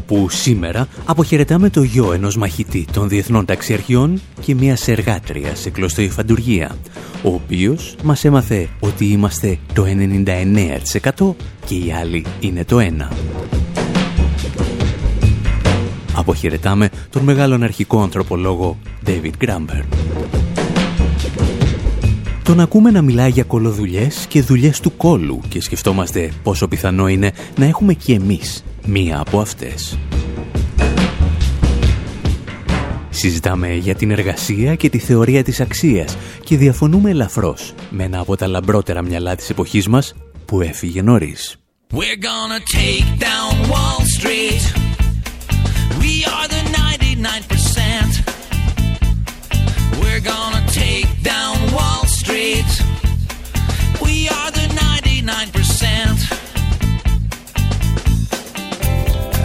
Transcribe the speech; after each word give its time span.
Όπου 0.00 0.28
σήμερα 0.28 0.88
αποχαιρετάμε 1.04 1.70
το 1.70 1.82
γιο 1.82 2.12
ενός 2.12 2.36
μαχητή 2.36 2.86
των 2.92 3.08
διεθνών 3.08 3.44
ταξιαρχιών 3.44 4.20
και 4.40 4.54
μιας 4.54 4.88
εργάτριας 4.88 5.60
σε 5.60 5.70
κλωστοϊφαντουργία, 5.70 6.76
ο 7.22 7.28
οποίος 7.28 7.96
μας 8.02 8.24
έμαθε 8.24 8.68
ότι 8.80 9.04
είμαστε 9.04 9.58
το 9.72 9.84
99% 9.84 11.34
και 11.66 11.74
οι 11.74 11.92
άλλοι 12.00 12.24
είναι 12.40 12.64
το 12.64 12.78
1%. 12.78 13.08
Αποχαιρετάμε 16.14 16.88
τον 17.10 17.22
μεγάλον 17.22 17.62
αρχικό 17.62 18.02
ανθρωπολόγο 18.02 18.78
David 19.06 19.44
Gramber. 19.44 19.82
Τον 22.50 22.60
ακούμε 22.60 22.90
να 22.90 23.02
μιλάει 23.02 23.30
για 23.30 23.44
κολοδουλειές 23.44 24.26
και 24.28 24.42
δουλειές 24.42 24.80
του 24.80 24.96
κόλου 24.96 25.40
και 25.48 25.60
σκεφτόμαστε 25.60 26.32
πόσο 26.42 26.68
πιθανό 26.68 27.08
είναι 27.08 27.32
να 27.56 27.64
έχουμε 27.64 27.94
και 27.94 28.14
εμείς 28.14 28.64
μία 28.86 29.18
από 29.20 29.40
αυτές. 29.40 29.98
Συζητάμε 33.10 33.74
για 33.74 33.94
την 33.94 34.10
εργασία 34.10 34.74
και 34.74 34.88
τη 34.88 34.98
θεωρία 34.98 35.42
της 35.42 35.60
αξίας 35.60 36.16
και 36.44 36.56
διαφωνούμε 36.56 37.10
ελαφρώς 37.10 37.74
με 37.90 38.04
ένα 38.04 38.18
από 38.18 38.36
τα 38.36 38.46
λαμπρότερα 38.46 39.02
μυαλά 39.02 39.34
της 39.34 39.50
εποχής 39.50 39.88
μας 39.88 40.14
που 40.44 40.60
έφυγε 40.60 41.02
νωρίς. 41.02 41.56
We're 41.92 42.22
gonna 42.30 42.60
take 42.80 43.08
down 43.28 43.50
Wall 43.70 44.00
Street. 44.16 44.62
We 46.02 46.14
are 46.34 46.48
the 46.54 46.62
99%. 46.78 48.30
We're 50.02 50.24
gonna 50.32 50.64
take 50.82 51.08
down 51.32 51.54
Wall 51.74 51.94
Street. 51.94 52.09
We 52.30 52.60
are 54.28 54.50
the 54.52 54.68
99%. 54.78 56.30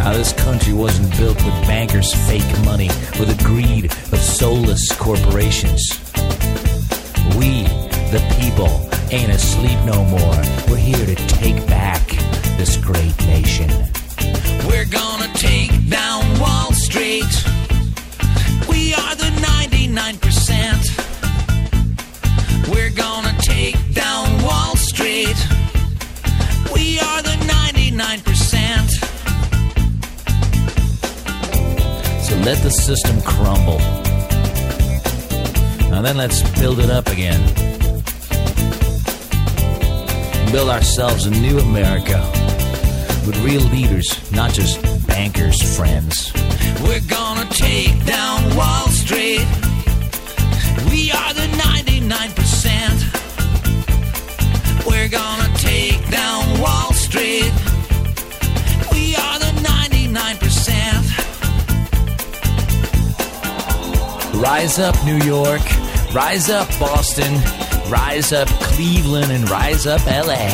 Now, 0.03 0.13
this 0.13 0.33
country 0.33 0.73
wasn't 0.73 1.09
built 1.17 1.43
with 1.43 1.53
bankers' 1.65 2.13
fake 2.27 2.43
money 2.63 2.89
or 3.19 3.25
the 3.25 3.41
greed 3.43 3.85
of 3.85 4.19
soulless 4.19 4.87
corporations. 4.99 5.81
We, 7.39 7.63
the 8.13 8.21
people, 8.39 8.87
ain't 9.09 9.31
asleep 9.31 9.79
no 9.83 10.05
more. 10.05 10.37
We're 10.69 10.77
here 10.77 11.07
to 11.07 11.15
take 11.15 11.65
back 11.65 12.07
this 12.57 12.77
great 12.77 13.17
nation. 13.25 13.67
We're 14.67 14.85
gonna 14.85 15.33
take 15.33 15.89
down 15.89 16.39
Wall 16.39 16.71
Street. 16.73 17.33
We 18.69 18.93
are 18.93 19.15
the 19.15 19.31
99%. 19.41 21.14
We're 22.69 22.89
gonna 22.89 23.35
take 23.39 23.75
down 23.93 24.41
Wall 24.43 24.75
Street. 24.75 25.37
We 26.73 26.99
are 26.99 27.21
the 27.21 27.37
99%. 27.47 28.89
So 32.25 32.35
let 32.37 32.57
the 32.63 32.71
system 32.71 33.21
crumble. 33.21 33.79
Now 35.91 36.01
then 36.01 36.17
let's 36.17 36.41
build 36.59 36.79
it 36.79 36.89
up 36.89 37.07
again. 37.07 37.41
Build 40.51 40.69
ourselves 40.69 41.25
a 41.27 41.31
new 41.31 41.59
America 41.59 42.19
with 43.25 43.37
real 43.43 43.61
leaders, 43.61 44.07
not 44.31 44.51
just 44.53 44.81
bankers' 45.07 45.61
friends. 45.77 46.31
We're 46.83 47.07
gonna 47.07 47.47
take 47.51 48.05
down 48.05 48.55
Wall 48.55 48.87
Street. 48.87 49.45
We 50.89 51.11
are 51.11 51.33
the 51.33 51.47
99%. 51.57 52.54
We're 55.05 55.19
gonna 55.25 55.51
take 55.71 56.01
down 56.19 56.41
Wall 56.63 56.91
Street. 57.05 57.53
We 58.93 59.03
are 59.25 59.37
the 59.45 59.51
99%. 59.71 61.03
Rise 64.47 64.77
up, 64.87 64.95
New 65.09 65.19
York. 65.35 65.65
Rise 66.21 66.47
up, 66.59 66.67
Boston. 66.85 67.31
Rise 67.99 68.31
up, 68.41 68.49
Cleveland. 68.69 69.29
And 69.35 69.43
rise 69.59 69.85
up, 69.93 70.01
LA. 70.27 70.45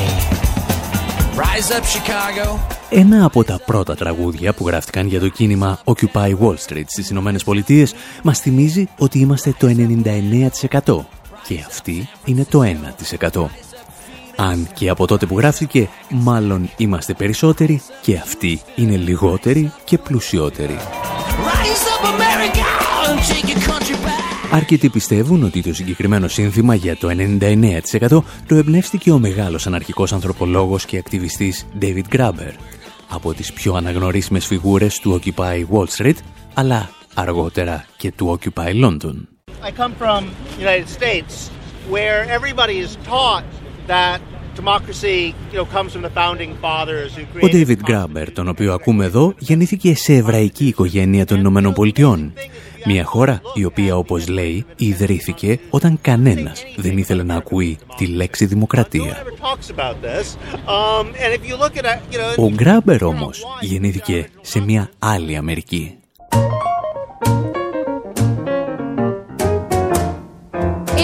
Rise 1.43 1.69
up, 1.77 1.83
Chicago. 1.93 2.59
Ένα 2.89 3.25
από 3.25 3.43
τα 3.43 3.59
πρώτα 3.65 3.95
τραγούδια 3.95 4.53
που 4.53 4.67
γράφτηκαν 4.67 5.07
για 5.07 5.19
το 5.19 5.29
κίνημα 5.29 5.79
Occupy 5.83 6.37
Wall 6.39 6.55
Street 6.67 6.85
στις 6.87 7.09
Ηνωμένες 7.09 7.43
Πολιτείες 7.43 7.93
μας 8.23 8.39
θυμίζει 8.39 8.87
ότι 8.97 9.19
είμαστε 9.19 9.55
το 9.57 9.67
99% 9.67 11.05
και 11.47 11.63
αυτοί 11.67 12.09
είναι 12.25 12.45
το 12.49 12.61
1%. 12.63 13.70
Αν 14.41 14.67
και 14.73 14.89
από 14.89 15.07
τότε 15.07 15.25
που 15.25 15.37
γράφτηκε, 15.37 15.89
μάλλον 16.09 16.69
είμαστε 16.77 17.13
περισσότεροι 17.13 17.81
και 18.01 18.17
αυτοί 18.17 18.61
είναι 18.75 18.95
λιγότεροι 18.95 19.71
και 19.83 19.97
πλουσιότεροι. 19.97 20.77
Rise 20.77 21.85
up, 21.93 22.05
America. 22.05 22.65
And 23.05 23.19
take 23.19 23.49
your 23.49 23.69
country 23.69 23.95
back. 24.05 24.51
Αρκετοί 24.51 24.89
πιστεύουν 24.89 25.43
ότι 25.43 25.61
το 25.61 25.73
συγκεκριμένο 25.73 26.27
σύνθημα 26.27 26.75
για 26.75 26.97
το 26.97 27.07
99% 28.09 28.23
το 28.47 28.55
εμπνεύστηκε 28.55 29.11
ο 29.11 29.19
μεγάλος 29.19 29.67
αναρχικός 29.67 30.13
ανθρωπολόγος 30.13 30.85
και 30.85 30.97
ακτιβιστής 30.97 31.67
David 31.81 32.15
Graeber 32.15 32.53
από 33.09 33.33
τις 33.33 33.53
πιο 33.53 33.73
αναγνωρίσιμες 33.73 34.45
φιγούρες 34.45 34.99
του 34.99 35.19
Occupy 35.19 35.65
Wall 35.71 35.87
Street, 35.97 36.17
αλλά 36.53 36.89
αργότερα 37.13 37.85
και 37.97 38.11
του 38.11 38.39
Occupy 38.39 38.83
London. 38.83 39.15
I 39.63 39.71
come 39.71 39.93
from 39.99 40.21
the 40.55 40.61
United 40.61 40.89
States 40.99 41.49
where 41.89 42.19
everybody 42.37 42.77
is 42.85 42.97
taught 43.09 43.43
that 43.87 44.21
democracy, 44.55 45.33
you 45.51 45.57
know, 45.57 45.65
comes 45.65 45.91
from 45.93 46.01
the 46.01 46.13
founding 46.19 46.51
fathers 46.61 47.15
who 47.15 47.21
Ο 47.21 47.47
created 47.47 47.53
David 47.55 47.91
Graeber, 47.91 48.27
τον 48.33 48.47
οποίο 48.47 48.73
ακούμε 48.73 49.05
εδώ, 49.05 49.33
γεννήθηκε 49.37 49.95
σε 49.95 50.13
εβραϊκή 50.13 50.65
οικογένεια 50.65 51.25
των 51.25 51.39
Ηνωμένων 51.39 51.73
Πολιτειών. 51.73 52.33
Μια 52.85 53.03
χώρα 53.03 53.41
η 53.53 53.65
οποία, 53.65 53.97
όπως 53.97 54.27
λέει, 54.27 54.65
ιδρύθηκε 54.75 55.59
όταν 55.69 55.99
κανένας 56.01 56.63
δεν 56.75 56.97
ήθελε 56.97 57.23
να 57.23 57.35
ακούει 57.35 57.77
τη 57.97 58.05
λέξη 58.05 58.45
δημοκρατία. 58.45 59.23
Never 59.23 59.45
talks 59.45 59.69
about 59.77 59.95
this. 60.01 60.25
Um, 60.67 61.05
and 61.07 61.33
if 61.33 61.49
you 61.49 61.55
look 61.55 61.77
at, 61.77 61.85
it, 61.85 62.13
you 62.13 62.17
know, 62.17 62.43
Ο 62.45 62.49
Γκράμπερ 62.49 63.03
όμως 63.03 63.45
γεννήθηκε 63.59 64.29
σε 64.41 64.59
μια 64.59 64.89
άλλη 64.99 65.35
Αμερική. 65.35 65.95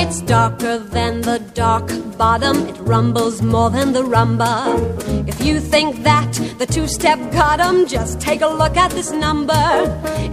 It's 0.08 0.22
darker 0.22 0.78
than 0.78 1.20
the 1.20 1.40
dark 1.54 1.92
bottom. 2.18 2.66
It 2.66 2.78
rumbles 2.80 3.42
more 3.42 3.70
than 3.70 3.92
the 3.92 4.04
rumba. 4.04 4.80
If 5.28 5.46
you 5.46 5.60
think 5.60 6.04
that 6.04 6.32
the 6.58 6.66
two 6.66 6.88
step 6.88 7.20
got 7.34 7.60
'em, 7.60 7.86
just 7.86 8.22
take 8.22 8.42
a 8.42 8.48
look 8.48 8.78
at 8.78 8.92
this 8.92 9.12
number. 9.12 9.66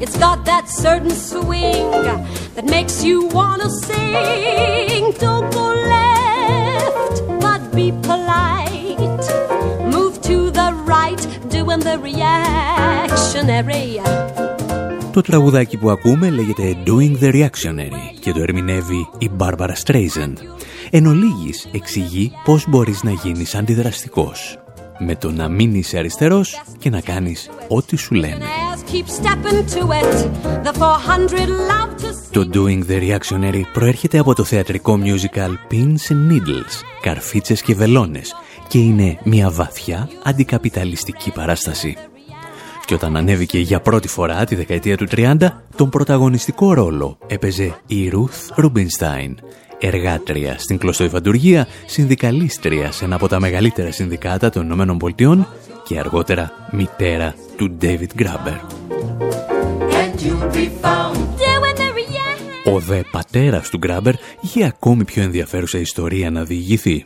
It's 0.00 0.16
got 0.16 0.44
that 0.44 0.68
certain 0.68 1.10
swing 1.10 1.90
that 2.54 2.66
makes 2.76 3.02
you 3.02 3.26
wanna 3.38 3.68
sing. 3.68 5.12
Don't 5.18 5.50
go 5.52 5.66
left, 5.96 7.16
but 7.40 7.60
be 7.74 7.90
polite. 8.08 9.26
Move 9.96 10.22
to 10.22 10.52
the 10.52 10.72
right, 10.86 11.20
doing 11.48 11.80
the 11.80 11.98
reactionary. 11.98 13.98
Το 15.14 15.20
τραγουδάκι 15.20 15.76
που 15.76 15.90
ακούμε 15.90 16.30
λέγεται 16.30 16.76
Doing 16.86 17.22
the 17.22 17.32
Reactionary 17.32 18.18
και 18.20 18.32
το 18.32 18.40
ερμηνεύει 18.40 19.08
η 19.18 19.30
Barbara 19.38 19.72
Streisand. 19.84 20.34
Εν 20.90 21.06
ολίγης 21.06 21.68
εξηγεί 21.72 22.32
πώς 22.44 22.68
μπορείς 22.68 23.02
να 23.02 23.10
γίνεις 23.10 23.54
αντιδραστικός 23.54 24.58
με 24.98 25.16
το 25.16 25.30
να 25.30 25.48
μην 25.48 25.74
είσαι 25.74 25.98
αριστερός 25.98 26.62
και 26.78 26.90
να 26.90 27.00
κάνεις 27.00 27.50
ό,τι 27.68 27.96
σου 27.96 28.14
λένε. 28.14 28.44
As 28.74 28.92
keep 28.92 29.06
stepping 29.06 29.58
to 29.74 29.82
it, 30.00 30.14
the 30.64 30.72
400 30.72 31.48
love 31.48 32.02
to 32.02 32.08
see. 32.08 32.30
Το 32.30 32.48
Doing 32.52 32.90
the 32.90 33.00
Reactionary 33.00 33.62
προέρχεται 33.72 34.18
από 34.18 34.34
το 34.34 34.44
θεατρικό 34.44 34.98
musical 35.04 35.72
Pins 35.72 36.12
and 36.12 36.32
Needles, 36.32 36.82
καρφίτσες 37.00 37.62
και 37.62 37.74
βελόνες 37.74 38.34
και 38.68 38.78
είναι 38.78 39.18
μια 39.24 39.50
βαθιά 39.50 40.08
αντικαπιταλιστική 40.24 41.30
παράσταση. 41.30 41.96
Και 42.86 42.94
όταν 42.94 43.16
ανέβηκε 43.16 43.58
για 43.58 43.80
πρώτη 43.80 44.08
φορά 44.08 44.44
τη 44.44 44.54
δεκαετία 44.54 44.96
του 44.96 45.06
30, 45.10 45.34
τον 45.76 45.88
πρωταγωνιστικό 45.88 46.72
ρόλο 46.72 47.18
έπαιζε 47.26 47.74
η 47.86 48.12
Ruth 48.12 48.64
Rubinstein, 48.64 49.34
εργάτρια 49.78 50.58
στην 50.58 50.78
κλωστοϊφαντουργία, 50.78 51.66
συνδικαλίστρια 51.86 52.92
σε 52.92 53.04
ένα 53.04 53.14
από 53.14 53.28
τα 53.28 53.40
μεγαλύτερα 53.40 53.92
συνδικάτα 53.92 54.50
των 54.50 54.64
Ηνωμένων 54.64 54.98
Πολιτειών 54.98 55.46
και 55.84 55.98
αργότερα 55.98 56.52
μητέρα 56.70 57.34
του 57.56 57.76
David 57.80 58.22
Graeber. 58.22 58.58
And 60.00 60.20
you'll 60.22 60.52
be 60.52 60.68
found 60.82 61.16
Doing 61.16 61.76
the 61.76 61.90
reaction. 61.94 62.72
Ο 62.74 62.78
δε 62.78 63.00
πατέρας 63.10 63.68
του 63.68 63.78
Γκράμπερ 63.78 64.14
είχε 64.40 64.64
ακόμη 64.64 65.04
πιο 65.04 65.22
ενδιαφέρουσα 65.22 65.78
ιστορία 65.78 66.30
να 66.30 66.44
διηγηθεί. 66.44 67.04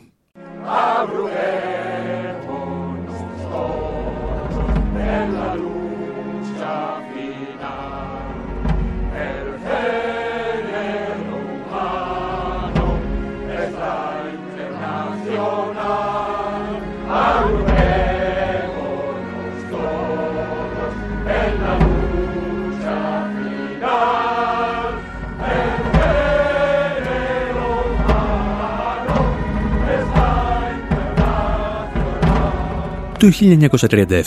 Το 33.19 33.31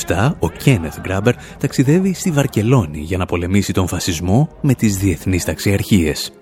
1937 0.07 0.33
ο 0.39 0.51
Κένεθ 0.51 1.01
Γκράμπερ 1.01 1.35
ταξιδεύει 1.59 2.15
στη 2.15 2.31
Βαρκελόνη 2.31 2.99
για 2.99 3.19
να 3.19 3.27
πολεμήσει 3.27 3.73
τον 3.73 3.87
φασισμό 3.87 4.49
με 4.61 4.75
τις 4.75 4.97
διεθνείς 4.97 5.45
ταξιαρχίες. 5.45 6.33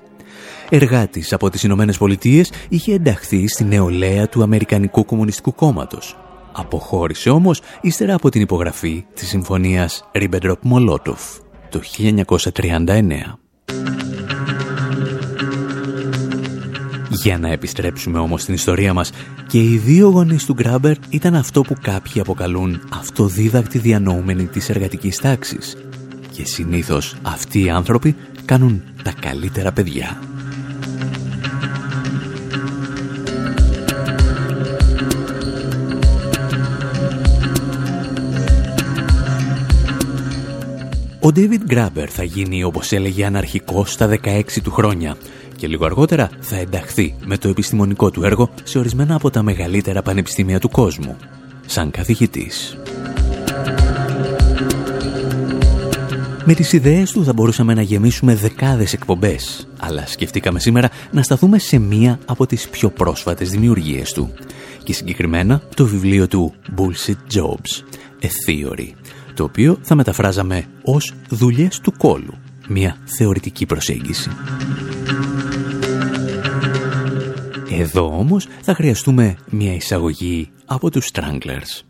Εργάτης 0.68 1.32
από 1.32 1.50
τις 1.50 1.62
Ηνωμένες 1.62 1.98
Πολιτείες 1.98 2.52
είχε 2.68 2.94
ενταχθεί 2.94 3.48
στη 3.48 3.64
νεολαία 3.64 4.28
του 4.28 4.42
Αμερικανικού 4.42 5.04
Κομμουνιστικού 5.04 5.54
Κόμματος. 5.54 6.16
Αποχώρησε 6.52 7.30
όμως 7.30 7.60
ύστερα 7.80 8.14
από 8.14 8.28
την 8.28 8.40
υπογραφή 8.40 9.04
της 9.14 9.28
συμφωνίας 9.28 10.04
Ριμπεντροπ-Μολότοφ 10.12 11.20
το 11.70 11.80
1939. 11.80 13.39
Για 17.10 17.38
να 17.38 17.48
επιστρέψουμε 17.48 18.18
όμως 18.18 18.42
στην 18.42 18.54
ιστορία 18.54 18.94
μας, 18.94 19.12
και 19.46 19.58
οι 19.58 19.76
δύο 19.76 20.08
γονείς 20.08 20.44
του 20.44 20.52
Γκράμπερ 20.52 20.96
ήταν 21.08 21.34
αυτό 21.34 21.60
που 21.60 21.76
κάποιοι 21.82 22.20
αποκαλούν 22.20 22.80
αυτοδίδακτη 22.92 23.78
διανοούμενη 23.78 24.46
της 24.46 24.68
εργατικής 24.68 25.16
τάξης. 25.16 25.76
Και 26.32 26.44
συνήθως 26.44 27.16
αυτοί 27.22 27.64
οι 27.64 27.70
άνθρωποι 27.70 28.16
κάνουν 28.44 28.82
τα 29.02 29.12
καλύτερα 29.20 29.72
παιδιά. 29.72 30.18
Ο 41.22 41.28
David 41.34 41.72
Grabber 41.72 42.06
θα 42.08 42.22
γίνει, 42.22 42.64
όπως 42.64 42.92
έλεγε, 42.92 43.24
αναρχικός 43.24 43.92
στα 43.92 44.06
16 44.06 44.60
του 44.62 44.70
χρόνια 44.70 45.16
και 45.60 45.66
λίγο 45.66 45.84
αργότερα 45.84 46.30
θα 46.40 46.56
ενταχθεί 46.56 47.14
με 47.24 47.38
το 47.38 47.48
επιστημονικό 47.48 48.10
του 48.10 48.24
έργο 48.24 48.50
σε 48.62 48.78
ορισμένα 48.78 49.14
από 49.14 49.30
τα 49.30 49.42
μεγαλύτερα 49.42 50.02
πανεπιστήμια 50.02 50.60
του 50.60 50.68
κόσμου, 50.68 51.16
σαν 51.66 51.90
καθηγητής. 51.90 52.78
Με 56.44 56.54
τις 56.54 56.72
ιδέες 56.72 57.12
του 57.12 57.24
θα 57.24 57.32
μπορούσαμε 57.32 57.74
να 57.74 57.82
γεμίσουμε 57.82 58.34
δεκάδες 58.34 58.92
εκπομπές, 58.92 59.68
αλλά 59.78 60.06
σκεφτήκαμε 60.06 60.60
σήμερα 60.60 60.90
να 61.10 61.22
σταθούμε 61.22 61.58
σε 61.58 61.78
μία 61.78 62.18
από 62.26 62.46
τις 62.46 62.68
πιο 62.68 62.90
πρόσφατες 62.90 63.50
δημιουργίες 63.50 64.12
του 64.12 64.32
και 64.82 64.92
συγκεκριμένα 64.92 65.62
το 65.74 65.86
βιβλίο 65.86 66.28
του 66.28 66.54
Bullshit 66.76 67.36
Jobs, 67.38 67.82
A 68.22 68.26
Theory, 68.26 68.88
το 69.34 69.44
οποίο 69.44 69.78
θα 69.80 69.94
μεταφράζαμε 69.94 70.64
ως 70.82 71.14
«Δουλειές 71.28 71.80
του 71.80 71.92
κόλου», 71.96 72.34
μια 72.68 72.96
θεωρητική 73.04 73.66
προσέγγιση. 73.66 74.30
Εδώ 77.70 78.18
όμως 78.18 78.46
θα 78.60 78.74
χρειαστούμε 78.74 79.36
μια 79.50 79.74
εισαγωγή 79.74 80.50
από 80.66 80.90
τους 80.90 81.10
Stranglers. 81.12 81.89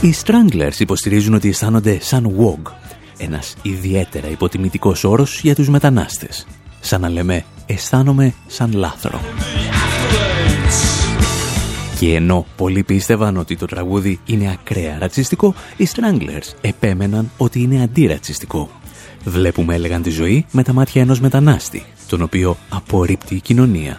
Οι 0.00 0.14
Stranglers 0.24 0.78
υποστηρίζουν 0.78 1.34
ότι 1.34 1.48
αισθάνονται 1.48 1.98
σαν 2.00 2.36
WOG, 2.38 2.72
ένας 3.18 3.54
ιδιαίτερα 3.62 4.28
υποτιμητικός 4.28 5.04
όρος 5.04 5.40
για 5.40 5.54
τους 5.54 5.68
μετανάστες. 5.68 6.46
Σαν 6.80 7.00
να 7.00 7.08
λέμε 7.08 7.44
«αισθάνομαι 7.66 8.34
σαν 8.46 8.72
λάθρο». 8.72 9.20
Και 11.98 12.14
ενώ 12.14 12.46
πολλοί 12.56 12.82
πίστευαν 12.82 13.36
ότι 13.36 13.56
το 13.56 13.66
τραγούδι 13.66 14.20
είναι 14.26 14.50
ακραία 14.50 14.98
ρατσιστικό, 14.98 15.54
οι 15.76 15.88
Stranglers 15.94 16.54
επέμεναν 16.60 17.30
ότι 17.36 17.60
είναι 17.60 17.82
αντιρατσιστικό. 17.82 18.70
Βλέπουμε, 19.24 19.74
έλεγαν 19.74 20.02
τη 20.02 20.10
ζωή, 20.10 20.46
με 20.50 20.62
τα 20.62 20.72
μάτια 20.72 21.02
ενός 21.02 21.20
μετανάστη, 21.20 21.84
τον 22.08 22.22
οποίο 22.22 22.56
απορρίπτει 22.68 23.34
η 23.34 23.40
κοινωνία. 23.40 23.98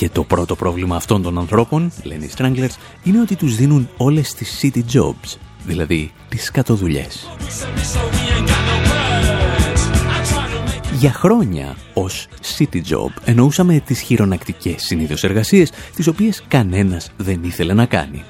Και 0.00 0.08
το 0.08 0.24
πρώτο 0.24 0.56
πρόβλημα 0.56 0.96
αυτών 0.96 1.22
των 1.22 1.38
ανθρώπων, 1.38 1.92
λένε 2.02 2.24
οι 2.24 2.30
Stranglers, 2.36 2.74
είναι 3.02 3.20
ότι 3.20 3.36
τους 3.36 3.56
δίνουν 3.56 3.88
όλες 3.96 4.34
τις 4.34 4.60
city 4.62 4.82
jobs, 4.92 5.36
δηλαδή 5.66 6.12
τις 6.28 6.44
σκατοδουλειές. 6.44 7.28
Για 10.98 11.12
χρόνια 11.12 11.76
ως 11.94 12.26
city 12.58 12.76
job 12.76 13.10
εννοούσαμε 13.24 13.80
τις 13.80 14.00
χειρονακτικές 14.00 14.82
συνήθως 14.82 15.24
εργασίες, 15.24 15.72
τις 15.96 16.06
οποίες 16.06 16.42
κανένας 16.48 17.10
δεν 17.16 17.40
ήθελε 17.44 17.72
να 17.72 17.86
κάνει. 17.86 18.22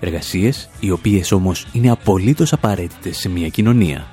Εργασίες 0.00 0.70
οι 0.80 0.90
οποίες 0.90 1.32
όμως 1.32 1.66
είναι 1.72 1.90
απολύτως 1.90 2.52
απαραίτητες 2.52 3.16
σε 3.16 3.28
μια 3.28 3.48
κοινωνία. 3.48 4.06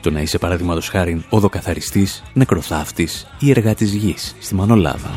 Το 0.00 0.10
να 0.10 0.20
είσαι 0.20 0.38
παραδείγματος 0.38 0.88
χάρη 0.88 1.24
οδοκαθαριστής, 1.28 2.22
νεκροθάφτης 2.32 3.26
ή 3.38 3.50
εργάτης 3.50 3.92
γης 3.92 4.34
στη 4.40 4.54
Μανολάδα. 4.54 5.10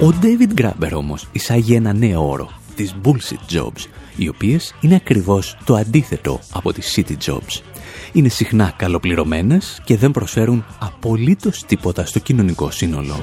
Ο 0.00 0.14
David 0.22 0.60
Grabber 0.60 0.90
όμως 0.92 1.28
εισάγει 1.32 1.74
ένα 1.74 1.92
νέο 1.92 2.28
όρο, 2.28 2.50
τις 2.74 2.94
bullshit 3.04 3.56
jobs, 3.56 3.86
οι 4.16 4.28
οποίες 4.28 4.74
είναι 4.80 4.94
ακριβώς 4.94 5.56
το 5.64 5.74
αντίθετο 5.74 6.40
από 6.52 6.72
τις 6.72 6.94
city 6.96 7.16
jobs. 7.24 7.62
Είναι 8.12 8.28
συχνά 8.28 8.74
καλοπληρωμένες 8.76 9.80
και 9.84 9.96
δεν 9.96 10.10
προσφέρουν 10.10 10.64
απολύτως 10.78 11.64
τίποτα 11.64 12.06
στο 12.06 12.18
κοινωνικό 12.18 12.70
σύνολο. 12.70 13.20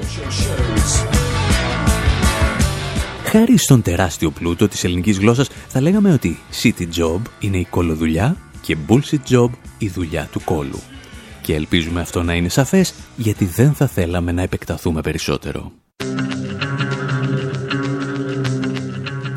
Χάρη 3.24 3.58
στον 3.58 3.82
τεράστιο 3.82 4.30
πλούτο 4.30 4.68
της 4.68 4.84
ελληνικής 4.84 5.18
γλώσσας 5.18 5.48
θα 5.68 5.80
λέγαμε 5.80 6.12
ότι 6.12 6.38
city 6.62 6.86
job 6.96 7.20
είναι 7.40 7.58
η 7.58 7.64
κολοδουλειά 7.64 8.36
και 8.60 8.76
bullshit 8.88 9.34
job 9.34 9.48
η 9.78 9.88
δουλειά 9.88 10.28
του 10.32 10.40
κόλου. 10.44 10.80
Και 11.42 11.54
ελπίζουμε 11.54 12.00
αυτό 12.00 12.22
να 12.22 12.34
είναι 12.34 12.48
σαφές 12.48 12.94
γιατί 13.16 13.44
δεν 13.44 13.72
θα 13.72 13.86
θέλαμε 13.86 14.32
να 14.32 14.42
επεκταθούμε 14.42 15.00
περισσότερο. 15.00 15.72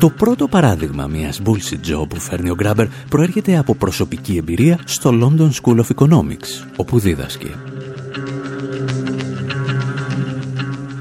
Το 0.00 0.10
πρώτο 0.10 0.48
παράδειγμα 0.48 1.06
μιας 1.06 1.40
bullshit 1.44 1.92
job 1.92 2.08
που 2.08 2.20
φέρνει 2.20 2.50
ο 2.50 2.54
Γκράμπερ 2.54 2.86
προέρχεται 3.08 3.58
από 3.58 3.74
προσωπική 3.74 4.36
εμπειρία 4.36 4.78
στο 4.84 5.10
London 5.10 5.50
School 5.50 5.80
of 5.80 5.86
Economics, 5.96 6.66
όπου 6.76 6.98
δίδασκε. 6.98 7.48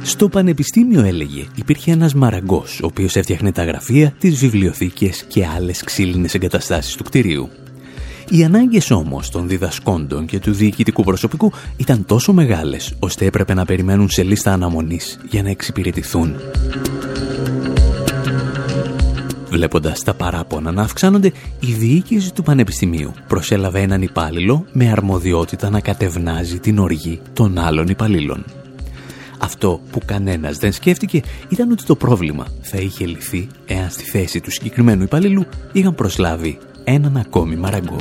Στο 0.04 0.30
πανεπιστήμιο 0.30 1.02
έλεγε 1.02 1.46
υπήρχε 1.56 1.92
ένας 1.92 2.14
μαραγκός 2.14 2.80
ο 2.84 2.86
οποίος 2.86 3.16
έφτιαχνε 3.16 3.52
τα 3.52 3.64
γραφεία, 3.64 4.14
τις 4.20 4.40
βιβλιοθήκες 4.40 5.24
και 5.28 5.46
άλλες 5.46 5.84
ξύλινες 5.84 6.34
εγκαταστάσεις 6.34 6.96
του 6.96 7.04
κτηρίου. 7.04 7.50
Οι 8.30 8.44
ανάγκες 8.44 8.92
όμως 8.92 9.30
των 9.30 9.48
διδασκόντων 9.48 10.26
και 10.26 10.40
του 10.40 10.52
διοικητικού 10.52 11.04
προσωπικού 11.04 11.52
ήταν 11.78 12.06
τόσο 12.06 12.34
μεγάλες 12.34 12.94
ώστε 13.00 13.26
έπρεπε 13.26 13.54
να 13.54 13.66
περιμένουν 13.66 14.10
σε 14.10 14.24
λίστα 14.24 14.54
αναμονής 14.54 15.20
για 15.30 15.44
να 15.44 15.50
εξυπηρετηθούν. 15.50 16.36
Βλέποντας 19.50 20.04
τα 20.04 20.14
παράπονα 20.14 20.72
να 20.72 20.82
αυξάνονται, 20.82 21.32
η 21.60 21.72
διοίκηση 21.74 22.34
του 22.34 22.44
Πανεπιστημίου 22.44 23.14
προσέλαβε 23.28 23.80
έναν 23.80 24.02
υπάλληλο 24.02 24.66
με 24.72 24.92
αρμοδιότητα 24.92 25.70
να 25.70 25.80
κατευνάζει 25.80 26.60
την 26.60 26.80
οργή 26.80 27.22
των 27.34 27.58
άλλων 27.58 27.88
υπαλλήλων. 27.88 28.46
Αυτό 29.40 29.82
που 29.92 30.00
κανένας 30.06 30.58
δεν 30.58 30.72
σκέφτηκε 30.72 31.22
ήταν 31.50 31.72
ότι 31.72 31.84
το 31.84 31.96
πρόβλημα 31.96 32.46
θα 32.62 32.78
είχε 32.78 33.06
λυθεί 33.06 33.48
εάν 33.66 33.90
στη 33.90 34.04
θέση 34.04 34.42
του 34.42 34.52
συγκεκριμένου 34.52 35.04
υπαλλήλου 35.04 35.46
είχαν 35.72 35.96
προσλάβει 35.96 36.58
έναν 36.84 37.18
ακόμη 37.18 37.56
μαραγκό. 37.56 37.98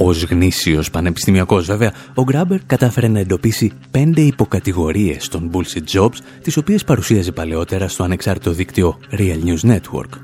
Ως 0.00 0.22
γνήσιος 0.22 0.90
πανεπιστημιακός 0.90 1.66
βέβαια, 1.66 1.92
ο 2.14 2.22
Γκράμπερ 2.22 2.64
κατάφερε 2.66 3.08
να 3.08 3.18
εντοπίσει 3.18 3.72
πέντε 3.90 4.20
υποκατηγορίες 4.20 5.28
των 5.28 5.50
bullshit 5.52 5.98
jobs, 5.98 6.16
τις 6.42 6.56
οποίες 6.56 6.84
παρουσίαζε 6.84 7.32
παλαιότερα 7.32 7.88
στο 7.88 8.02
ανεξάρτητο 8.02 8.50
δίκτυο 8.50 8.98
Real 9.10 9.38
News 9.44 9.70
Network. 9.70 10.18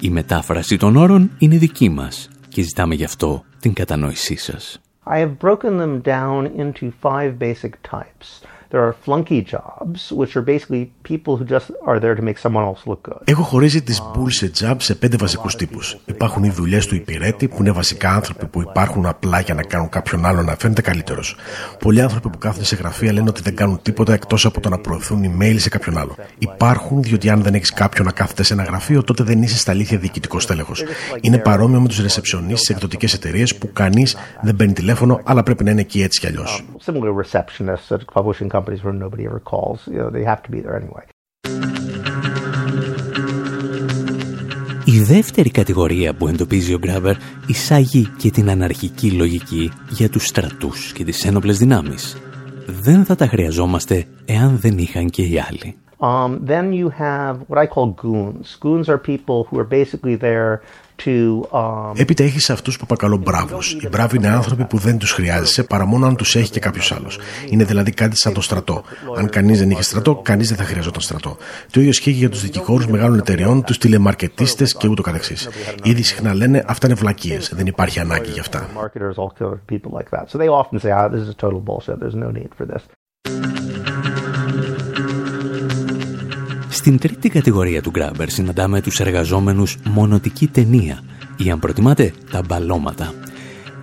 Η 0.00 0.10
μετάφραση 0.10 0.76
των 0.76 0.96
όρων 0.96 1.30
είναι 1.38 1.56
δική 1.56 1.88
μας 1.88 2.28
και 2.48 2.62
ζητάμε 2.62 2.94
γι' 2.94 3.04
αυτό 3.04 3.44
την 3.60 3.72
κατανόησή 3.72 4.36
σας. 4.36 4.80
I 5.06 5.18
have 5.18 5.38
broken 5.38 5.76
them 5.78 6.00
down 6.02 6.46
into 6.56 6.92
five 7.02 7.38
basic 7.38 7.72
types. 7.90 8.28
There 8.72 8.84
are 8.88 8.94
flunky 9.06 9.40
jobs, 9.54 10.00
which 10.12 10.32
are 10.36 10.46
basically 10.54 10.82
people 11.02 11.32
who 11.36 11.44
just 11.44 11.68
are 11.90 11.98
there 12.04 12.14
to 12.14 12.22
make 12.22 12.38
someone 12.44 12.64
else 12.70 12.82
look 12.86 13.02
good. 13.08 13.22
Έχω 13.24 13.42
χωρίσει 13.42 13.82
τις 13.82 14.02
bullshit 14.14 14.64
jobs 14.64 14.76
σε 14.78 14.94
πέντε 14.94 15.16
βασικούς 15.16 15.56
τύπους. 15.56 15.98
Υπάρχουν 16.06 16.44
οι 16.44 16.50
δουλειές 16.50 16.86
του 16.86 16.94
υπηρέτη, 16.94 17.48
που 17.48 17.56
είναι 17.60 17.70
βασικά 17.70 18.10
άνθρωποι 18.10 18.46
που 18.46 18.60
υπάρχουν 18.60 19.06
απλά 19.06 19.40
για 19.40 19.54
να 19.54 19.62
κάνουν 19.62 19.88
κάποιον 19.88 20.26
άλλο 20.26 20.42
να 20.42 20.56
φαίνεται 20.58 20.80
καλύτερος. 20.80 21.36
Πολλοί 21.78 22.00
άνθρωποι 22.00 22.28
που 22.28 22.38
κάθονται 22.38 22.64
σε 22.64 22.76
γραφεία 22.76 23.12
λένε 23.12 23.28
ότι 23.28 23.42
δεν 23.42 23.56
κάνουν 23.56 23.78
τίποτα 23.82 24.12
εκτός 24.12 24.46
από 24.46 24.60
το 24.60 24.68
να 24.68 24.78
προωθούν 24.78 25.22
email 25.24 25.54
σε 25.56 25.68
κάποιον 25.68 25.98
άλλο. 25.98 26.14
Υπάρχουν 26.38 27.02
διότι 27.02 27.30
αν 27.30 27.42
δεν 27.42 27.54
έχεις 27.54 27.72
κάποιον 27.72 28.06
να 28.06 28.12
κάθεται 28.12 28.42
σε 28.42 28.52
ένα 28.52 28.62
γραφείο, 28.62 29.02
τότε 29.02 29.22
δεν 29.22 29.42
είσαι 29.42 29.58
στα 29.58 29.70
αλήθεια 29.70 29.98
διοικητικός 29.98 30.46
τέλεχο. 30.46 30.72
Είναι 31.20 31.38
παρόμοιο 31.38 31.80
με 31.80 31.88
τους 31.88 32.00
ρεσεψιονίστες 32.00 32.60
σε 32.60 32.72
εκδοτικές 32.72 33.14
εταιρείες 33.14 33.56
που 33.56 33.70
κανείς 33.72 34.16
δεν 34.42 34.56
παίρνει 34.56 34.72
τηλέφωνο, 34.72 35.20
αλλά 35.24 35.42
πρέπει 35.42 35.64
να 35.64 35.70
είναι 35.70 35.80
εκεί 35.80 36.02
έτσι 36.02 36.20
κι 36.20 36.26
αλλιώς. 36.26 36.64
Companies 38.60 38.82
where 38.84 38.96
nobody 39.06 39.24
ever 39.30 39.40
calls. 39.52 39.78
You 39.94 39.98
know, 40.00 40.10
they 40.16 40.24
have 40.32 40.40
to 40.46 40.50
be 40.54 40.60
there 40.64 40.76
anyway. 40.82 41.04
Η 44.84 45.02
δεύτερη 45.02 45.50
κατηγορία 45.50 46.14
που 46.14 46.28
εντοπίζει 46.28 46.74
ο 46.74 46.78
Γκράμπερ 46.78 47.16
εισάγει 47.46 48.08
και 48.18 48.30
την 48.30 48.50
αναρχική 48.50 49.10
λογική 49.10 49.72
για 49.90 50.08
τους 50.08 50.26
στρατούς 50.26 50.92
και 50.92 51.04
τις 51.04 51.24
ένοπλες 51.24 51.58
δυνάμεις. 51.58 52.16
Δεν 52.66 53.04
θα 53.04 53.14
τα 53.14 53.26
χρειαζόμαστε 53.26 54.06
εάν 54.24 54.58
δεν 54.58 54.78
είχαν 54.78 55.10
και 55.10 55.22
οι 55.22 55.38
άλλοι. 55.48 55.74
Um, 56.02 56.40
then 56.46 56.72
you 56.72 56.88
have 56.88 57.34
what 57.48 57.58
I 57.58 57.66
call 57.74 57.88
goons. 58.04 58.56
Goons 58.64 58.88
are 58.88 58.98
people 59.12 59.38
who 59.48 59.58
are 59.58 59.70
basically 59.80 60.16
there 60.16 60.52
Um, 60.54 60.89
Έπειτα 61.94 62.24
έχεις 62.24 62.50
αυτούς 62.50 62.76
που 62.76 62.82
αποκαλώ 62.84 63.16
μπράβου. 63.16 63.58
Οι 63.82 63.88
μπράβοι 63.88 64.16
είναι 64.16 64.28
άνθρωποι 64.28 64.64
που 64.64 64.78
δεν 64.78 64.98
τους 64.98 65.12
χρειάζεσαι 65.12 65.62
παρά 65.62 65.84
μόνο 65.84 66.06
αν 66.06 66.16
τους 66.16 66.36
έχει 66.36 66.50
και 66.50 66.60
κάποιος 66.60 66.92
άλλος. 66.92 67.18
Είναι 67.50 67.64
δηλαδή 67.64 67.90
κάτι 67.90 68.16
σαν 68.16 68.32
το 68.32 68.40
στρατό. 68.40 68.82
Αν 69.16 69.28
κανείς 69.28 69.58
δεν 69.58 69.70
είχε 69.70 69.82
στρατό, 69.82 70.14
κανείς 70.14 70.48
δεν 70.48 70.56
θα 70.56 70.64
χρειαζόταν 70.64 71.00
στρατό. 71.00 71.36
Το 71.70 71.80
ίδιο 71.80 71.90
ισχύει 71.90 72.10
για 72.10 72.28
τους 72.28 72.42
δικηγόρους 72.42 72.86
μεγάλων 72.86 73.18
εταιριών, 73.18 73.64
τους 73.64 73.78
τηλεμαρκετίστες 73.78 74.76
και 74.76 74.88
ούτω 74.88 75.02
καθεξής. 75.02 75.48
Ήδη 75.82 76.02
συχνά 76.02 76.34
λένε 76.34 76.64
αυτά 76.66 76.86
είναι 76.86 76.96
βλακίες. 76.96 77.52
Δεν 77.54 77.66
υπάρχει 77.66 78.00
ανάγκη 78.00 78.30
γι' 78.30 78.40
αυτά. 78.40 78.68
Στην 86.80 86.98
τρίτη 86.98 87.28
κατηγορία 87.28 87.82
του 87.82 87.90
Γκράμπερ 87.90 88.28
συναντάμε 88.28 88.80
τους 88.80 89.00
εργαζόμενους 89.00 89.76
μονοτική 89.84 90.46
ταινία 90.46 91.02
ή 91.36 91.50
αν 91.50 91.58
προτιμάτε 91.58 92.12
τα 92.30 92.42
μπαλώματα. 92.42 93.12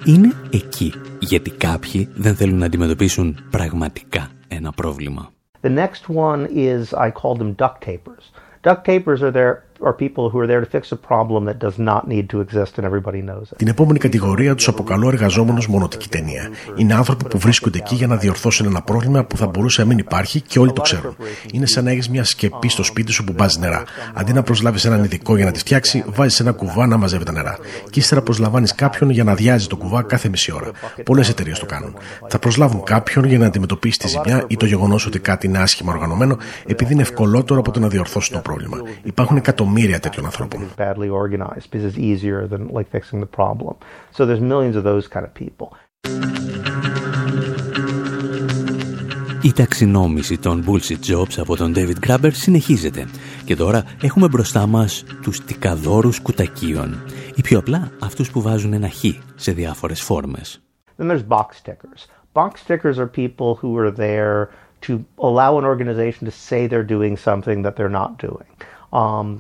Είναι 0.06 0.34
εκεί 0.52 0.94
γιατί 1.20 1.50
κάποιοι 1.50 2.10
δεν 2.16 2.36
θέλουν 2.36 2.58
να 2.58 2.66
αντιμετωπίσουν 2.66 3.38
πραγματικά 3.50 4.28
ένα 4.48 4.72
πρόβλημα. 4.72 5.30
The 5.62 5.70
next 5.70 6.16
one 6.16 6.48
is 6.56 7.00
I 7.00 7.12
call 7.12 7.36
them 7.38 7.56
duct 7.56 7.82
tapers. 7.88 8.26
Duct 8.64 8.84
tapers 8.86 9.22
are 9.22 9.32
there 9.32 9.56
are 9.82 9.94
people 9.94 10.30
who 10.32 10.40
are 10.42 10.48
there 10.48 10.62
to 10.66 10.70
fix 10.76 10.92
a 10.92 11.00
problem 11.12 11.42
that 11.50 11.58
does 11.66 11.78
not 11.92 12.02
need 12.14 12.26
to 12.34 12.38
exist 12.46 12.72
and 12.78 12.86
everybody 12.86 13.22
knows 13.22 13.52
it. 13.52 13.58
Την 13.58 13.68
επόμενη 13.68 14.00
κατηγορία 14.00 14.56
τους 14.56 14.68
αποκαλώ 14.68 15.08
εργαζόμενους 15.08 15.68
μονοτική 15.68 16.10
ταινία. 16.10 16.50
Είναι 16.76 16.94
άνθρωποι 16.94 17.28
που 17.28 17.38
βρίσκονται 17.38 17.78
εκεί 17.78 17.96
για 17.96 18.08
να 18.08 18.16
διορθώσουν 18.16 18.66
ένα 18.66 18.82
πρόβλημα 18.82 19.24
που 19.24 19.38
θα 19.38 19.48
μπορούσε 19.48 19.82
να 19.82 19.88
μην 19.88 19.98
υπάρχει 19.98 20.42
και 20.42 20.60
όλοι 20.60 20.74
το 20.74 20.82
ξέρουν. 20.82 21.16
Είναι 21.52 21.66
σαν 21.66 21.84
να 21.84 21.92
έχεις 21.92 22.10
μια 22.10 22.24
σκεπή 22.24 22.70
στο 22.70 22.84
σπίτι 22.84 23.12
σου 23.12 23.24
που 23.24 23.34
μπάζει 23.34 23.60
νερά. 23.60 23.84
Αντί 24.14 24.34
να 24.34 24.44
προσλάβεις 24.44 24.86
έναν 24.86 25.04
ειδικό 25.04 25.36
για 25.36 25.46
να 25.46 25.52
τη 25.52 25.60
φτιάξει, 25.60 26.04
βάζεις 26.08 26.40
ένα 26.40 26.52
κουβά 26.52 26.88
να 26.88 26.98
μαζεύει 26.98 27.24
τα 27.24 27.32
νερά. 27.32 27.58
Και 27.90 28.00
ύστερα 28.00 28.22
προσλαμβάνεις 28.22 28.76
κάποιον 28.76 29.10
για 29.10 29.24
να 29.24 29.36
διάζει 29.36 29.68
το 29.68 29.76
κουβά 29.76 30.04
κάθε 30.04 30.30
μισή 30.30 30.52
ώρα. 30.52 30.72
Πολλές 31.04 31.30
εταιρείες 31.30 31.60
το 31.60 31.66
κάνουν. 31.66 31.96
Θα 32.28 32.40
προσλάβουν 32.40 32.84
κάποιον 32.84 33.26
για 33.26 33.38
να 33.38 33.46
αντιμετωπίσει 33.46 34.00
τη 34.00 34.08
ζημιά 34.08 34.44
ή 34.48 34.58
το 34.58 34.66
γεγονός 34.66 35.06
ότι 35.06 35.20
κάτι 35.20 35.48
είναι 35.48 35.58
άσχημα 35.58 35.94
οργανωμένο, 35.94 36.38
επειδή 36.66 36.94
είναι 36.94 37.02
ευκολότερο 37.02 37.60
από 37.60 37.72
το 37.72 37.80
να 37.80 37.88
διορθώσει 37.88 38.32
το 38.32 38.40
πρόβλημα. 38.40 38.78
Υπάρχουν 39.04 39.38
εκατομμύρια 39.38 39.66
εκατομμύρια 39.68 40.00
τέτοιων 40.00 40.26
ανθρώπων. 40.26 40.62
Η 49.42 49.54
ταξινόμηση 49.54 50.38
των 50.38 50.66
bullshit 50.68 51.14
jobs 51.14 51.38
από 51.38 51.56
τον 51.56 51.74
David 51.76 52.08
Grabber 52.08 52.30
συνεχίζεται 52.32 53.08
και 53.46 53.56
τώρα 53.56 53.84
έχουμε 54.02 54.28
μπροστά 54.28 54.68
μας 54.68 55.04
τους 55.22 55.46
τικαδόρους 55.46 56.20
κουτακίων 56.20 57.04
ή 57.36 57.42
πιο 57.42 57.60
απλά 57.60 57.92
αυτούς 58.00 58.32
που 58.32 58.42
βάζουν 58.42 58.74
ένα 58.74 58.90
χ 58.90 59.04
σε 59.36 59.52
διάφορες 59.52 60.02
φόρμες. 60.02 60.62
Then 60.98 61.08
there's 61.08 61.28
box 61.28 61.48
tickers. 61.66 62.08
Box 62.34 62.52
tickers 62.68 62.98
are 63.00 63.08
people 63.08 63.50
who 63.62 63.78
are 63.78 63.92
there 63.92 64.50
to 64.88 64.94
allow 65.30 65.52
an 65.60 65.66
organization 65.74 66.24
to 66.30 66.34
say 66.48 66.68
they're 66.68 66.92
doing 66.98 67.16
something 67.30 67.62
that 67.66 67.76
they're 67.76 67.98
not 68.04 68.12
doing. 68.28 68.50
Um, 68.98 69.38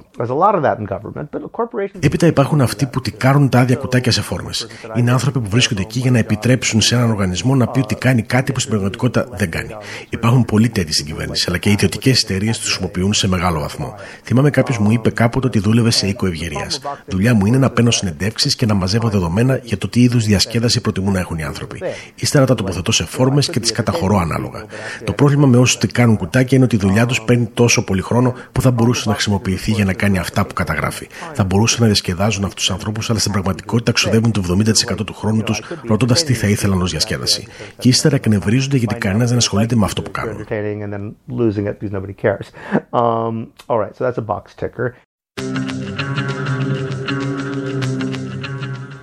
Έπειτα 2.00 2.28
υπάρχουν 2.28 2.62
αυτοί 2.62 2.86
που 2.86 3.02
τικάρουν 3.02 3.50
τα 3.50 3.60
άδεια 3.60 3.76
κουτάκια 3.76 4.12
σε 4.12 4.22
φόρμες. 4.22 4.68
Είναι 4.96 5.12
άνθρωποι 5.12 5.40
που 5.40 5.50
βρίσκονται 5.50 5.82
εκεί 5.82 6.00
για 6.00 6.12
να 6.12 6.18
επιτρέψουν 6.18 6.82
σε 6.82 6.96
έναν 6.96 7.10
οργανισμό 7.10 7.56
να 7.56 7.68
πει 7.68 7.80
ότι 7.80 7.96
κάνει 7.96 8.22
κάτι 8.22 8.52
που 8.52 8.60
στην 8.60 8.72
πραγματικότητα 8.72 9.28
δεν 9.32 9.52
κάνει. 9.52 9.76
Υπάρχουν 10.10 10.46
πολλοί 10.46 10.70
τέτοιοι 10.70 10.94
στην 10.94 11.06
κυβέρνηση, 11.06 11.46
αλλά 11.48 11.58
και 11.58 11.70
οι 11.70 11.72
ιδιωτικές 11.72 12.24
εταιρείες 12.24 12.58
τους 12.58 12.68
χρησιμοποιούν 12.68 13.14
σε 13.14 13.28
μεγάλο 13.28 13.60
βαθμό. 13.60 13.96
Θυμάμαι 14.24 14.50
κάποιος 14.50 14.78
μου 14.78 14.92
είπε 14.92 15.10
κάποτε 15.10 15.48
ότι 15.48 15.60
δούλευε 15.60 15.90
σε 15.90 16.08
οίκο 16.08 16.26
ευγερία. 16.26 16.68
Δουλειά 17.06 17.34
μου 17.34 17.46
είναι 17.46 17.58
να 17.58 17.70
παίρνω 17.70 17.92
συνεντεύξεις 17.92 18.56
και 18.56 18.66
να 18.66 18.74
μαζεύω 18.74 19.10
δεδομένα 19.10 19.60
για 19.64 19.78
το 19.78 19.88
τι 19.88 20.02
είδους 20.02 20.26
διασκέδαση 20.26 20.82
προτιμούν 20.82 21.14
να 21.14 21.20
έχουν 21.20 21.38
οι 21.38 21.44
άνθρωποι. 21.44 21.82
Ύστερα 22.16 22.46
τα 22.46 22.56
τοποθετώ 22.56 22.92
σε 22.92 23.06
φόρμες 23.06 23.50
και 23.50 23.60
τις 23.60 23.72
καταχωρώ 23.72 24.18
ανάλογα. 24.18 24.66
Το 25.04 25.14
πρόβλημα 25.14 25.48
με 25.48 25.58
όσους 25.58 25.78
τικάρουν 25.78 26.18
κουτάκια 26.18 26.58
είναι 26.58 26.66
ότι 26.66 26.76
η 26.76 26.80
δουλειά 26.80 27.06
τους 27.06 27.22
παίρνει 27.22 27.46
τόσο 27.54 27.84
πολύ 27.84 28.02
χρόνο 28.02 28.34
που 28.52 28.62
θα 28.62 28.72
μπορούσε 28.72 29.10
να 29.10 29.14
χρησιμοποιήσει 29.14 29.46
χρησιμοποιηθεί 29.48 29.72
για 29.72 29.86
να 29.86 29.94
κάνει 29.94 30.18
αυτά 30.18 30.46
που 30.46 30.54
καταγράφει. 30.54 31.08
Θα 31.34 31.44
μπορούσαν 31.44 31.80
να 31.82 31.86
διασκεδάζουν 31.86 32.44
αυτούς 32.44 32.60
τους 32.60 32.72
ανθρώπους, 32.72 33.10
αλλά 33.10 33.20
στην 33.20 33.32
πραγματικότητα 33.32 33.92
ξοδεύουν 33.92 34.32
το 34.32 34.42
70% 34.42 35.06
του 35.06 35.14
χρόνου 35.14 35.44
τους 35.44 35.62
ρωτώντας 35.88 36.24
τι 36.24 36.34
θα 36.34 36.48
ήθελαν 36.48 36.82
ως 36.82 36.92
διασκέδαση. 36.92 37.48
Και 37.78 37.90
ύστερα 37.90 38.16
εκνευρίζονται 38.16 38.78
γιατί 38.78 38.96
κανένας 38.96 39.30
δεν 39.30 39.38
ασχολείται 39.38 39.76
με 39.76 39.86
αυτό 39.86 40.02
που 40.02 40.12
κάνουν. 40.12 40.46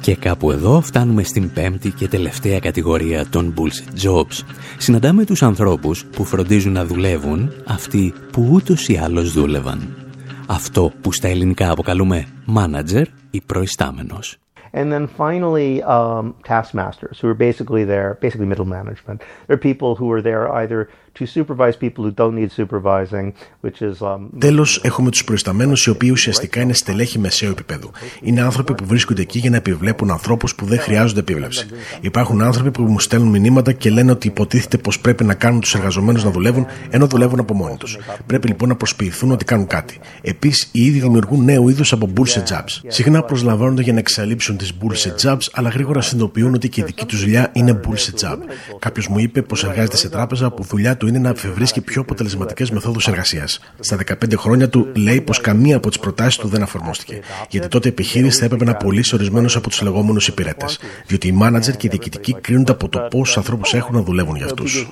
Και 0.01 0.17
κάπου 0.17 0.51
εδώ 0.51 0.81
φτάνουμε 0.81 1.23
στην 1.23 1.53
πέμπτη 1.53 1.91
και 1.91 2.09
τελευταία 2.09 2.59
κατηγορία 2.59 3.27
των 3.27 3.55
bullshit 3.57 4.07
jobs. 4.07 4.45
Συναντάμε 4.79 5.25
τους 5.25 5.43
ανθρώπους 5.43 6.05
που 6.05 6.25
φροντίζουν 6.25 6.73
να 6.73 6.85
δουλεύουν 6.85 7.53
αυτοί 7.67 8.15
που 8.33 8.49
ούτως 8.53 8.89
ή 8.89 8.97
άλλως 8.97 9.33
δούλευαν. 9.33 10.04
Αυτό 10.47 10.93
που 11.01 11.13
στα 11.13 11.29
ελληνικά 11.29 11.71
αποκαλούμε 11.71 12.27
manager 12.57 13.05
ή 13.31 13.41
προϊστάμενος. 13.41 14.39
And 14.73 14.93
then 14.93 15.07
finally, 15.07 15.83
um, 15.85 16.35
taskmasters, 16.43 17.21
who 17.21 17.29
are 17.29 17.39
basically 17.49 17.85
there, 17.85 18.19
basically 18.21 18.47
middle 18.53 18.71
management. 18.79 19.19
They're 19.47 19.67
people 19.73 19.91
who 19.95 20.11
are 20.15 20.23
there 20.31 20.45
either 20.61 20.89
to 21.19 21.27
supervise 21.27 21.77
people 21.77 22.03
who 22.05 22.13
don't 22.21 22.35
need 22.41 22.51
supervising, 22.61 23.27
which 23.61 23.81
is. 23.81 24.01
Um, 24.01 24.29
Τέλος, 24.39 24.81
έχουμε 24.83 25.11
τους 25.11 25.25
προϊσταμένους, 25.25 25.87
οι 25.87 25.91
οποίοι 25.91 26.09
ουσιαστικά 26.13 26.61
είναι 26.61 26.73
στελέχη 26.73 27.19
μεσαίου 27.19 27.51
επίπεδου. 27.51 27.91
Είναι 28.23 28.41
άνθρωποι 28.41 28.75
που 28.75 28.85
βρίσκονται 28.87 29.23
εκεί 29.23 29.39
για 29.39 29.51
να 29.51 29.57
επιβλέπουν 29.57 30.11
ανθρώπους 30.11 30.55
που 30.55 30.65
δεν 30.65 30.79
χρειάζονται 30.79 31.21
επίβλεψη. 31.21 31.67
Υπάρχουν 32.01 32.43
άνθρωποι 32.43 32.71
που 32.71 32.83
μου 32.83 33.01
στέλνουν 33.01 33.29
μηνύματα 33.29 33.73
και 33.73 33.91
λένε 33.91 34.11
ότι 34.11 34.27
υποτίθεται 34.27 34.79
πως 34.79 35.01
πρέπει 35.01 35.25
να 35.25 35.35
κάνουν 35.35 35.61
τους 35.61 35.75
εργαζομένους 35.75 36.25
να 36.25 36.31
δουλεύουν, 36.31 36.67
ενώ 36.91 37.07
δουλεύουν 37.07 37.39
από 37.39 37.55
μόνοι 37.55 37.77
τους. 37.77 37.99
Πρέπει 38.27 38.49
λοιπόν 38.49 38.69
να 38.69 38.77
προσποιηθούν 38.77 39.31
ότι 39.31 39.45
κάνουν 39.45 39.67
κάτι. 39.67 39.99
Επίσης, 40.23 40.69
οι 40.73 40.87
ίδιοι 40.87 41.01
δημιουργούν 41.01 41.45
νέου 41.45 41.69
είδου 41.69 41.83
από 41.91 42.13
bullshit 42.17 42.53
jobs. 42.53 42.81
Συχνά 42.87 43.23
προσλαμβάνονται 43.23 43.83
για 43.83 43.93
να 43.93 43.99
εξαλείψουν 43.99 44.57
τις 44.57 44.73
bullshit 44.81 45.29
jobs, 45.29 45.47
αλλά 45.53 45.69
γρήγορα 45.69 46.01
συνειδητοποιούν 46.01 46.55
ότι 46.55 46.69
και 46.69 46.81
η 46.81 46.85
δική 46.85 47.05
τους 47.05 47.21
δουλειά 47.21 47.51
είναι 47.53 47.81
bullshit 47.85 48.27
job. 48.27 48.39
Κάποιος 48.79 49.09
μου 49.09 49.19
είπε 49.19 49.43
πως 49.43 49.65
εργάζεται 49.65 49.97
σε 49.97 50.09
τράπεζα 50.09 50.51
που 50.51 50.63
δουλειά 50.63 50.97
του 50.97 51.04
είναι 51.07 51.19
να 51.19 51.29
εφευρίσκει 51.29 51.81
πιο 51.81 52.01
αποτελεσματικές 52.01 52.71
μεθόδους 52.71 53.09
εργασίας. 53.09 53.61
Στα 53.81 53.97
15 53.97 54.37
χρόνια 54.37 54.69
του 54.69 54.89
λέει 54.95 55.21
πως 55.21 55.41
καμία 55.41 55.77
από 55.77 55.89
τις 55.89 55.99
προτάσεις 55.99 56.37
του 56.37 56.49
δεν 56.49 56.63
εφαρμόστηκε. 56.63 57.21
Γιατί 57.49 57.69
τότε 57.69 57.89
η 57.89 57.91
επιχείρηση 57.91 58.39
θα 58.39 58.45
έπρεπε 58.45 58.65
να 58.65 58.75
πωλήσει 58.75 59.15
ορισμένους 59.15 59.57
από 59.57 59.69
τους 59.69 59.83
λεγόμενους 59.83 60.29
υπηρέτες. 60.29 60.79
Διότι 61.07 61.29
οι 61.29 61.33
μάνατζερ 61.33 61.77
και 61.77 61.87
οι 61.87 61.91
διοικητικοί 61.91 62.35
κρίνονται 62.41 62.73
από 62.73 62.89
το 62.89 62.99
πόσους 63.11 63.37
ανθρώπους 63.37 63.75
έχουν 63.75 63.95
να 63.95 64.03
δουλεύουν 64.03 64.37
για 64.37 64.45
αυτούς. 64.45 64.89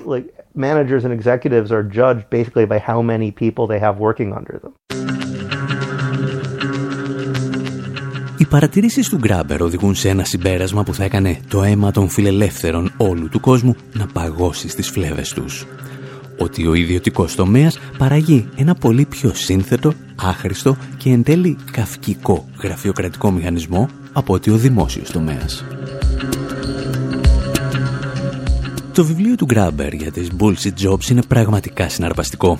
Managers 0.61 1.03
and 1.07 1.13
executives 1.21 1.71
are 1.71 1.85
judged 2.01 2.25
basically 2.29 2.67
by 2.67 2.79
how 2.91 3.01
many 3.13 3.31
people 3.43 3.67
they 3.67 3.81
have 3.87 3.97
working 3.99 4.31
under 4.39 4.57
them. 4.63 4.73
Οι 8.43 8.47
παρατηρήσεις 8.47 9.09
του 9.09 9.17
Γκράμπερ 9.17 9.63
οδηγούν 9.63 9.95
σε 9.95 10.09
ένα 10.09 10.25
συμπέρασμα 10.25 10.83
που 10.83 10.95
θα 10.95 11.05
έκανε 11.05 11.39
το 11.49 11.63
αίμα 11.63 11.91
των 11.91 12.09
φιλελεύθερων 12.09 12.93
όλου 12.97 13.29
του 13.29 13.41
κόσμου 13.41 13.77
να 13.93 14.07
παγώσει 14.07 14.69
στις 14.69 14.91
φλέβες 14.91 15.33
τους. 15.33 15.67
Ότι 16.39 16.67
ο 16.67 16.75
ιδιωτικός 16.75 17.35
τομέας 17.35 17.79
παραγεί 17.99 18.49
ένα 18.57 18.75
πολύ 18.75 19.05
πιο 19.05 19.35
σύνθετο, 19.35 19.93
άχρηστο 20.17 20.77
και 20.97 21.11
εν 21.11 21.23
τέλει 21.23 21.57
καυκικό 21.73 22.49
γραφειοκρατικό 22.63 23.31
μηχανισμό 23.31 23.89
από 24.13 24.35
ότι 24.35 24.51
ο 24.51 24.57
δημόσιος 24.57 25.11
τομέας. 25.11 25.65
Το 28.95 29.05
βιβλίο 29.05 29.35
του 29.35 29.45
Γκράμπερ 29.45 29.93
για 29.93 30.13
τις 30.13 30.29
bullshit 30.39 30.89
jobs 30.89 31.09
είναι 31.11 31.23
πραγματικά 31.29 31.89
συναρπαστικό. 31.89 32.59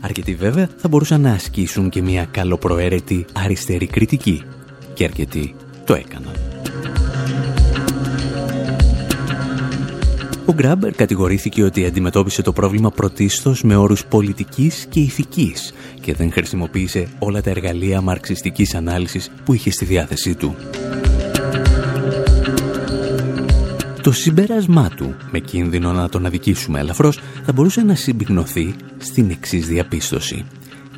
Αρκετοί 0.00 0.34
βέβαια 0.34 0.68
θα 0.76 0.88
μπορούσαν 0.88 1.20
να 1.20 1.32
ασκήσουν 1.32 1.88
και 1.88 2.02
μια 2.02 2.24
καλοπροαίρετη 2.30 3.26
αριστερή 3.32 3.86
κριτική 3.86 4.42
και 4.94 5.04
αρκετοί 5.04 5.54
το 5.84 5.94
έκαναν. 5.94 6.32
Ο 10.48 10.52
Γκράμπερ 10.52 10.92
κατηγορήθηκε 10.92 11.62
ότι 11.62 11.86
αντιμετώπισε 11.86 12.42
το 12.42 12.52
πρόβλημα 12.52 12.90
πρωτίστως 12.90 13.62
με 13.62 13.76
όρους 13.76 14.06
πολιτικής 14.06 14.86
και 14.90 15.00
ηθικής 15.00 15.72
και 16.00 16.14
δεν 16.14 16.32
χρησιμοποίησε 16.32 17.08
όλα 17.18 17.40
τα 17.42 17.50
εργαλεία 17.50 18.00
μαρξιστικής 18.00 18.74
ανάλυσης 18.74 19.30
που 19.44 19.52
είχε 19.54 19.70
στη 19.70 19.84
διάθεσή 19.84 20.34
του. 20.34 20.54
Το 24.02 24.12
συμπέρασμά 24.12 24.88
του, 24.88 25.14
με 25.30 25.38
κίνδυνο 25.38 25.92
να 25.92 26.08
τον 26.08 26.26
αδικήσουμε 26.26 26.80
ελαφρώς, 26.80 27.18
θα 27.44 27.52
μπορούσε 27.52 27.82
να 27.82 27.94
συμπυκνωθεί 27.94 28.74
στην 28.98 29.30
εξής 29.30 29.66
διαπίστωση. 29.66 30.44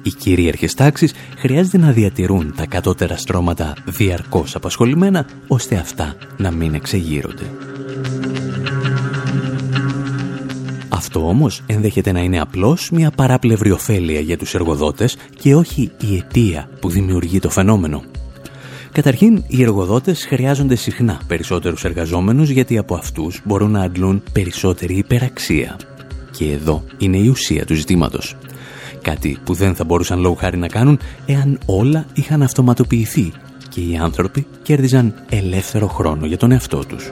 Οι 0.03 0.11
κυρίαρχες 0.11 0.75
τάξεις 0.75 1.13
χρειάζεται 1.39 1.79
να 1.79 1.93
διατηρούν 1.93 2.55
τα 2.57 2.67
κατώτερα 2.67 3.17
στρώματα 3.17 3.75
διαρκώς 3.85 4.55
απασχολημένα, 4.55 5.27
ώστε 5.47 5.77
αυτά 5.77 6.15
να 6.37 6.51
μην 6.51 6.75
εξεγείρονται. 6.75 7.45
Αυτό 11.01 11.29
όμως 11.29 11.63
ενδέχεται 11.67 12.13
να 12.13 12.21
είναι 12.21 12.41
απλώς 12.41 12.91
μια 12.91 13.11
παράπλευρη 13.11 13.71
ωφέλεια 13.71 14.21
για 14.21 14.39
τους 14.39 14.55
εργοδότες 14.55 15.17
και 15.41 15.55
όχι 15.55 15.91
η 16.01 16.17
αιτία 16.17 16.69
που 16.81 16.89
δημιουργεί 16.89 17.39
το 17.39 17.51
φαινόμενο. 17.51 18.03
Καταρχήν, 18.93 19.43
οι 19.47 19.63
εργοδότες 19.63 20.25
χρειάζονται 20.25 20.75
συχνά 20.75 21.21
περισσότερους 21.27 21.85
εργαζόμενους 21.85 22.49
γιατί 22.49 22.79
από 22.79 22.95
αυτούς 22.95 23.41
μπορούν 23.45 23.71
να 23.71 23.83
αντλούν 23.83 24.23
περισσότερη 24.33 24.95
υπεραξία. 24.95 25.77
Και 26.31 26.53
εδώ 26.53 26.85
είναι 26.99 27.17
η 27.17 27.29
ουσία 27.29 27.65
του 27.65 27.75
ζητήματος. 27.75 28.37
Κάτι 29.03 29.39
που 29.45 29.55
δεν 29.55 29.75
θα 29.75 29.85
μπορούσαν 29.85 30.21
λόγω 30.21 30.35
χάρη 30.35 30.57
να 30.57 30.69
κάνουν 30.69 30.99
εάν 31.27 31.59
όλα 31.67 32.07
είχαν 32.15 32.43
αυτοματοποιηθεί 32.43 33.33
και 33.69 33.81
οι 33.81 33.97
άνθρωποι 33.97 34.47
κέρδιζαν 34.63 35.15
ελεύθερο 35.31 35.87
χρόνο 35.87 36.27
για 36.27 36.37
τον 36.37 36.51
εαυτό 36.51 36.85
τους. 36.85 37.09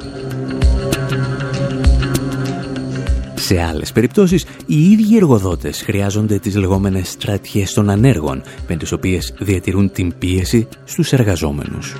Σε 3.48 3.62
άλλες 3.62 3.92
περιπτώσεις, 3.92 4.44
οι 4.66 4.90
ίδιοι 4.90 5.16
εργοδότες 5.16 5.82
χρειάζονται 5.82 6.38
τις 6.38 6.56
λεγόμενες 6.56 7.08
στρατιές 7.08 7.72
των 7.72 7.90
ανέργων, 7.90 8.42
με 8.68 8.76
τις 8.76 8.92
οποίες 8.92 9.34
διατηρούν 9.38 9.92
την 9.92 10.14
πίεση 10.18 10.68
στους 10.84 11.12
εργαζόμενους. 11.12 11.96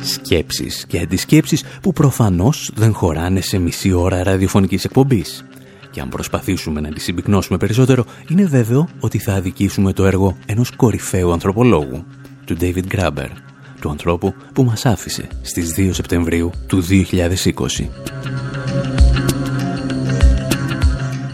Σκέψεις 0.00 0.86
και 0.86 0.98
αντισκέψεις 0.98 1.64
που 1.82 1.92
προφανώς 1.92 2.70
δεν 2.74 2.92
χωράνε 2.92 3.40
σε 3.40 3.58
μισή 3.58 3.92
ώρα 3.92 4.22
ραδιοφωνικής 4.22 4.84
εκπομπής. 4.84 5.44
Και 5.90 6.00
αν 6.00 6.08
προσπαθήσουμε 6.08 6.80
να 6.80 6.88
τις 6.88 7.02
συμπυκνώσουμε 7.02 7.58
περισσότερο, 7.58 8.04
είναι 8.28 8.44
βέβαιο 8.44 8.88
ότι 9.00 9.18
θα 9.18 9.34
αδικήσουμε 9.34 9.92
το 9.92 10.06
έργο 10.06 10.36
ενός 10.46 10.70
κορυφαίου 10.70 11.32
ανθρωπολόγου, 11.32 12.04
του 12.44 12.56
David 12.60 12.84
Graeber, 12.94 13.28
του 13.80 13.90
ανθρώπου 13.90 14.34
που 14.52 14.64
μας 14.64 14.86
άφησε 14.86 15.28
στις 15.42 15.74
2 15.76 15.88
Σεπτεμβρίου 15.92 16.50
του 16.66 16.82
2020. 16.82 17.88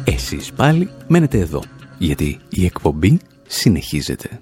Εσείς 0.05 0.52
πάλι 0.52 0.90
μένετε 1.07 1.38
εδώ, 1.38 1.62
γιατί 1.98 2.40
η 2.48 2.64
εκπομπή 2.64 3.20
συνεχίζεται. 3.46 4.40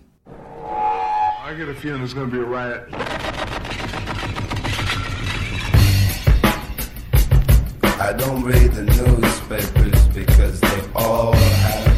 I 8.09 8.13
don't 8.23 8.43
read 8.43 8.71
the 8.79 8.85
newspapers 8.99 10.01
because 10.21 10.59
they 10.61 10.81
all 10.95 11.33
have 11.35 11.90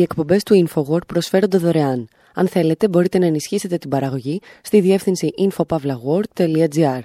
Οι 0.00 0.02
εκπομπές 0.02 0.42
του 0.42 0.66
InfoWord 0.66 1.06
προσφέρονται 1.06 1.58
δωρεάν. 1.58 2.08
Αν 2.34 2.48
θέλετε, 2.48 2.88
μπορείτε 2.88 3.18
να 3.18 3.26
ενισχύσετε 3.26 3.76
την 3.76 3.90
παραγωγή 3.90 4.40
στη 4.62 4.80
διεύθυνση 4.80 5.30
infopavlagor.gr. 5.38 7.00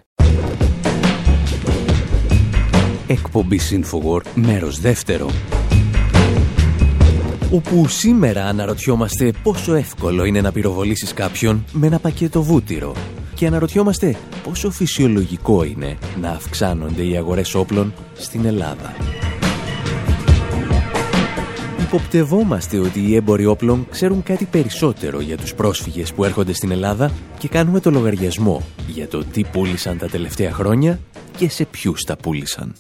Εκπομπή 3.08 3.60
InfoWord, 3.72 4.26
μέρος 4.36 4.80
δεύτερο. 4.80 5.30
Όπου 7.52 7.88
σήμερα 7.88 8.46
αναρωτιόμαστε 8.46 9.34
πόσο 9.44 9.74
εύκολο 9.74 10.24
είναι 10.24 10.42
να 10.42 10.52
πυροβολήσεις 10.52 11.14
κάποιον 11.14 11.66
με 11.72 11.88
ένα 11.88 12.00
πακέτο 12.00 12.42
βούτυρο 12.42 12.96
και 13.36 13.48
αναρωτιόμαστε 13.48 14.16
πόσο 14.44 14.72
φυσιολογικό 14.72 15.64
είναι 15.64 15.98
να 16.22 16.30
αυξάνονται 16.30 17.04
οι 17.06 17.18
αγορές 17.18 17.56
όπλων 17.56 17.94
στην 18.14 18.46
Ελλάδα. 18.46 18.96
Υποπτευόμαστε 21.96 22.78
ότι 22.78 23.00
οι 23.00 23.16
έμποροι 23.16 23.46
όπλων 23.46 23.88
ξέρουν 23.92 24.24
κάτι 24.24 24.46
περισσότερο 24.46 25.20
για 25.22 25.38
τους 25.38 25.54
πρόσφυγες 25.54 26.14
που 26.14 26.24
έρχονται 26.24 26.54
στην 26.54 26.72
Ελλάδα 26.72 27.12
και 27.38 27.48
κάνουμε 27.48 27.80
το 27.80 27.92
λογαριασμό 27.92 28.62
για 28.88 29.08
το 29.08 29.24
τι 29.24 29.44
πούλησαν 29.44 29.98
τα 29.98 30.08
τελευταία 30.08 30.52
χρόνια 30.52 31.00
και 31.38 31.50
σε 31.50 31.66
ποιους 31.66 32.04
τα 32.04 32.18
πούλησαν. 32.18 32.76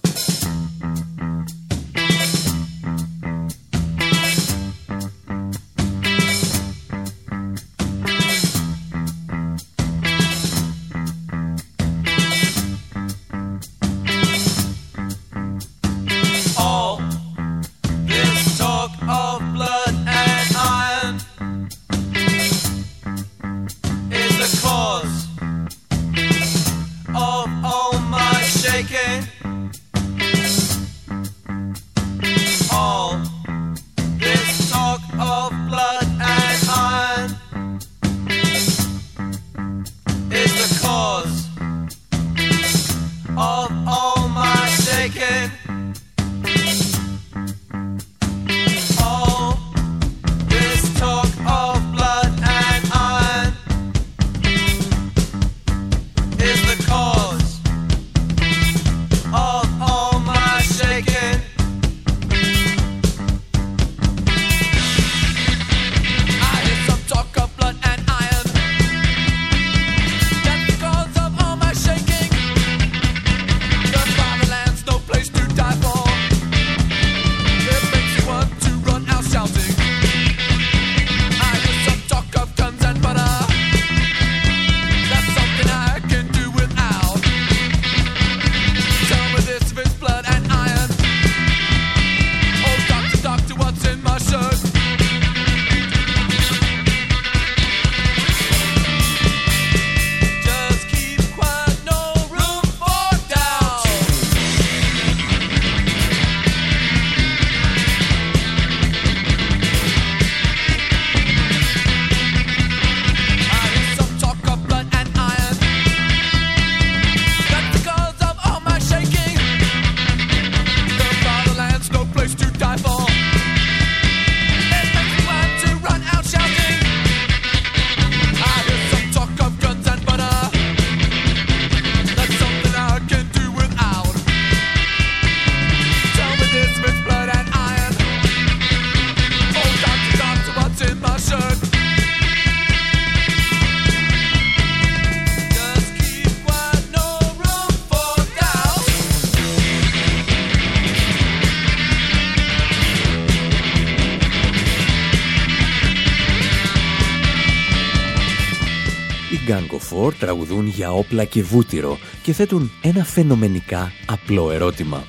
Τραγουδούν 160.14 160.68
για 160.68 160.92
όπλα 160.92 161.24
και 161.24 161.44
βούτυρο 161.44 161.98
και 162.24 162.34
θέτουν 162.34 162.72
ένα 162.82 163.04
φαινομενικά 163.04 163.92
απλό 164.06 164.52
ερώτημα. 164.52 165.04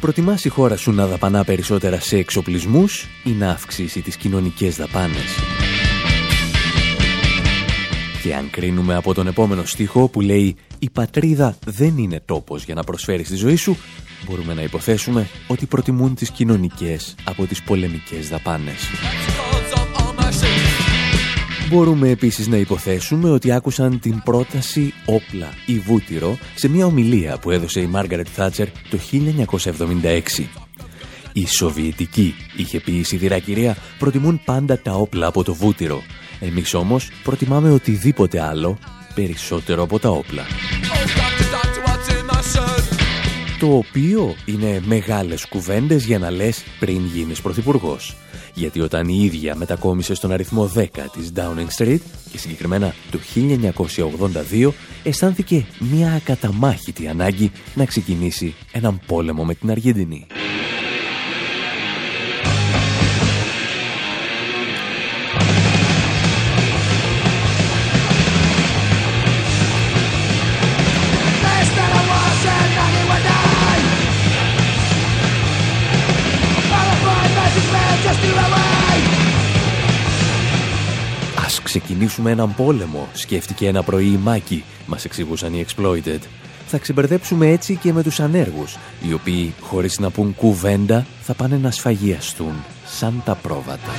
Προτιμάς 0.00 0.44
η 0.44 0.48
χώρα 0.48 0.76
σου 0.76 0.92
να 0.92 1.06
δαπανά 1.06 1.44
περισσότερα 1.44 2.00
σε 2.00 2.16
εξοπλισμούς 2.16 3.06
ή 3.24 3.30
να 3.30 3.50
αυξήσει 3.50 4.00
τις 4.00 4.16
κοινωνικές 4.16 4.76
δαπάνες; 4.76 5.36
Και 8.22 8.34
αν 8.34 8.50
κρίνουμε 8.50 8.94
από 8.94 9.14
τον 9.14 9.26
επόμενο 9.26 9.64
στίχο 9.64 10.08
που 10.08 10.20
λέει 10.20 10.56
«Η 10.78 10.90
πατρίδα 10.90 11.56
δεν 11.66 11.98
είναι 11.98 12.20
τόπος 12.24 12.64
για 12.64 12.74
να 12.74 12.82
προσφέρεις 12.82 13.28
τη 13.28 13.36
ζωή 13.36 13.56
σου», 13.56 13.76
μπορούμε 14.26 14.54
να 14.54 14.62
υποθέσουμε 14.62 15.28
ότι 15.46 15.66
προτιμούν 15.66 16.14
τις 16.14 16.30
κοινωνικές 16.30 17.14
από 17.24 17.46
τις 17.46 17.62
πολεμικές 17.62 18.28
δαπάνες. 18.28 18.80
Μπορούμε 21.70 22.08
επίσης 22.08 22.46
να 22.46 22.56
υποθέσουμε 22.56 23.30
ότι 23.30 23.52
άκουσαν 23.52 24.00
την 24.00 24.22
πρόταση 24.22 24.94
όπλα 25.04 25.48
ή 25.66 25.78
βούτυρο 25.78 26.38
σε 26.54 26.68
μια 26.68 26.86
ομιλία 26.86 27.38
που 27.38 27.50
έδωσε 27.50 27.80
η 27.80 27.86
Μάργαρετ 27.86 28.26
Θάτσερ 28.32 28.68
το 28.70 28.98
1976. 30.02 30.20
Η 31.32 31.46
Σοβιετική, 31.46 32.34
είχε 32.56 32.80
πει 32.80 32.92
η 32.92 33.02
σιδηρά 33.02 33.38
κυρία, 33.38 33.76
προτιμούν 33.98 34.40
πάντα 34.44 34.78
τα 34.78 34.92
όπλα 34.92 35.26
από 35.26 35.44
το 35.44 35.54
βούτυρο. 35.54 36.02
Εμείς 36.40 36.74
όμως 36.74 37.10
προτιμάμε 37.22 37.70
οτιδήποτε 37.70 38.40
άλλο 38.40 38.78
περισσότερο 39.14 39.82
από 39.82 39.98
τα 39.98 40.08
όπλα. 40.08 40.42
Το 43.58 43.76
οποίο 43.76 44.34
είναι 44.44 44.80
μεγάλες 44.84 45.44
κουβέντες 45.44 46.04
για 46.04 46.18
να 46.18 46.30
λες 46.30 46.64
πριν 46.78 47.06
γίνεις 47.06 47.40
πρωθυπουργός 47.40 48.16
γιατί 48.54 48.80
όταν 48.80 49.08
η 49.08 49.20
ίδια 49.24 49.56
μετακόμισε 49.56 50.14
στον 50.14 50.32
αριθμό 50.32 50.72
10 50.76 50.86
της 51.12 51.32
Downing 51.36 51.78
Street 51.78 52.00
και 52.30 52.38
συγκεκριμένα 52.38 52.94
το 53.10 53.18
1982 54.60 54.70
αισθάνθηκε 55.02 55.66
μια 55.78 56.12
ακαταμάχητη 56.12 57.08
ανάγκη 57.08 57.50
να 57.74 57.84
ξεκινήσει 57.84 58.54
έναν 58.72 59.00
πόλεμο 59.06 59.44
με 59.44 59.54
την 59.54 59.70
Αργεντινή. 59.70 60.26
Ξεκινήσουμε 81.70 82.30
έναν 82.30 82.54
πόλεμο, 82.54 83.08
σκέφτηκε 83.12 83.66
ένα 83.66 83.82
πρωί 83.82 84.06
η 84.06 84.18
Μάκη, 84.22 84.64
μας 84.86 85.04
εξηγούσαν 85.04 85.54
οι 85.54 85.64
Exploited. 85.66 86.18
Θα 86.66 86.78
ξεμπερδέψουμε 86.78 87.48
έτσι 87.48 87.76
και 87.76 87.92
με 87.92 88.02
τους 88.02 88.20
ανέργους, 88.20 88.76
οι 89.08 89.12
οποίοι, 89.12 89.54
χωρίς 89.60 89.98
να 89.98 90.10
πούν 90.10 90.34
κουβέντα, 90.34 91.06
θα 91.22 91.34
πάνε 91.34 91.56
να 91.56 91.70
σφαγιαστούν 91.70 92.52
σαν 92.86 93.22
τα 93.24 93.34
πρόβατα. 93.34 93.90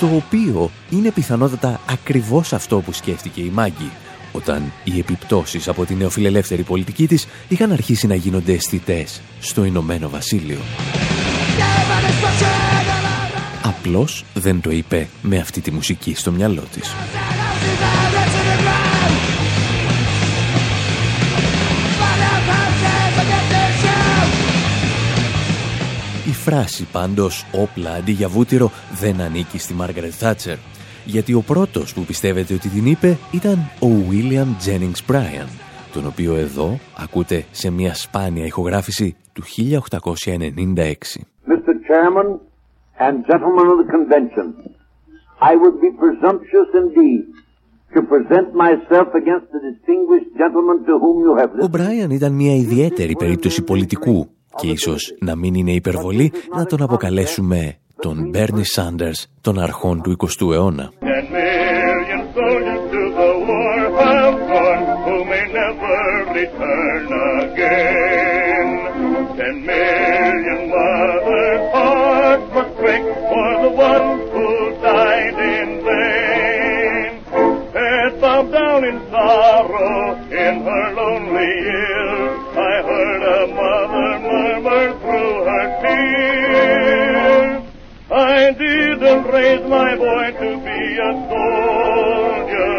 Το 0.00 0.06
οποίο 0.14 0.70
είναι 0.90 1.10
πιθανότατα 1.10 1.80
ακριβώς 1.86 2.52
αυτό 2.52 2.80
που 2.80 2.92
σκέφτηκε 2.92 3.40
η 3.40 3.50
Μάγκη, 3.54 3.90
όταν 4.32 4.72
οι 4.84 4.98
επιπτώσεις 4.98 5.68
από 5.68 5.84
την 5.84 5.96
νεοφιλελεύθερη 5.96 6.62
πολιτική 6.62 7.06
της 7.06 7.26
είχαν 7.48 7.72
αρχίσει 7.72 8.06
να 8.06 8.14
γίνονται 8.14 8.52
αισθητές 8.52 9.20
στο 9.40 9.64
Ηνωμένο 9.64 10.08
Βασίλειο. 10.08 10.58
Απλώς 13.86 14.24
δεν 14.34 14.60
το 14.60 14.70
είπε 14.70 15.06
με 15.22 15.38
αυτή 15.38 15.60
τη 15.60 15.70
μουσική 15.70 16.14
στο 16.14 16.30
μυαλό 16.30 16.62
της. 16.72 16.94
Η 26.26 26.32
φράση 26.32 26.86
πάντως 26.92 27.46
όπλα 27.52 27.90
αντί 27.90 28.12
για 28.12 28.28
βούτυρο 28.28 28.70
δεν 29.00 29.20
ανήκει 29.20 29.58
στη 29.58 29.74
Μάργαρετ 29.74 30.12
Θάτσερ 30.14 30.56
γιατί 31.04 31.34
ο 31.34 31.40
πρώτος 31.40 31.94
που 31.94 32.00
πιστεύετε 32.00 32.54
ότι 32.54 32.68
την 32.68 32.86
είπε 32.86 33.18
ήταν 33.32 33.70
ο 33.80 33.88
William 34.10 34.66
Jennings 34.66 35.12
Bryan 35.12 35.48
τον 35.92 36.06
οποίο 36.06 36.34
εδώ 36.34 36.78
ακούτε 36.96 37.44
σε 37.50 37.70
μια 37.70 37.94
σπάνια 37.94 38.44
ηχογράφηση 38.44 39.16
του 39.32 39.42
1896. 39.44 40.94
Mr. 41.46 41.74
Chairman 41.88 42.53
and 42.98 43.14
gentlemen 43.30 43.66
of 43.72 43.78
the 43.82 43.88
convention, 43.96 44.46
I 45.50 45.52
would 45.60 45.76
be 45.80 45.90
presumptuous 46.02 46.70
indeed 46.82 47.22
to 47.94 48.00
present 48.12 48.46
myself 48.64 49.08
against 49.20 49.46
the 49.54 49.60
distinguished 49.70 50.30
gentleman 50.40 50.78
to 50.88 50.94
whom 51.02 51.16
you 51.26 51.32
have 51.40 51.50
listened. 51.54 51.64
Ο 51.64 51.68
Μπράιαν 51.68 52.10
ήταν 52.10 52.32
μια 52.32 52.54
ιδιαίτερη 52.54 53.16
περίπτωση 53.16 53.62
πολιτικού 53.62 54.28
και 54.56 54.68
ίσως 54.68 55.14
να 55.20 55.36
μην 55.36 55.54
είναι 55.54 55.72
υπερβολή 55.72 56.32
να 56.56 56.64
τον 56.64 56.82
αποκαλέσουμε 56.82 57.78
τον 58.00 58.28
Μπέρνι 58.28 58.64
Σάντερς 58.64 59.26
των 59.40 59.58
αρχών 59.58 60.02
του 60.02 60.16
20ου 60.18 60.52
αιώνα. 60.52 60.92
Boy 90.04 90.26
to 90.42 90.50
be 90.66 90.80
a 91.08 91.10
soldier. 91.30 92.76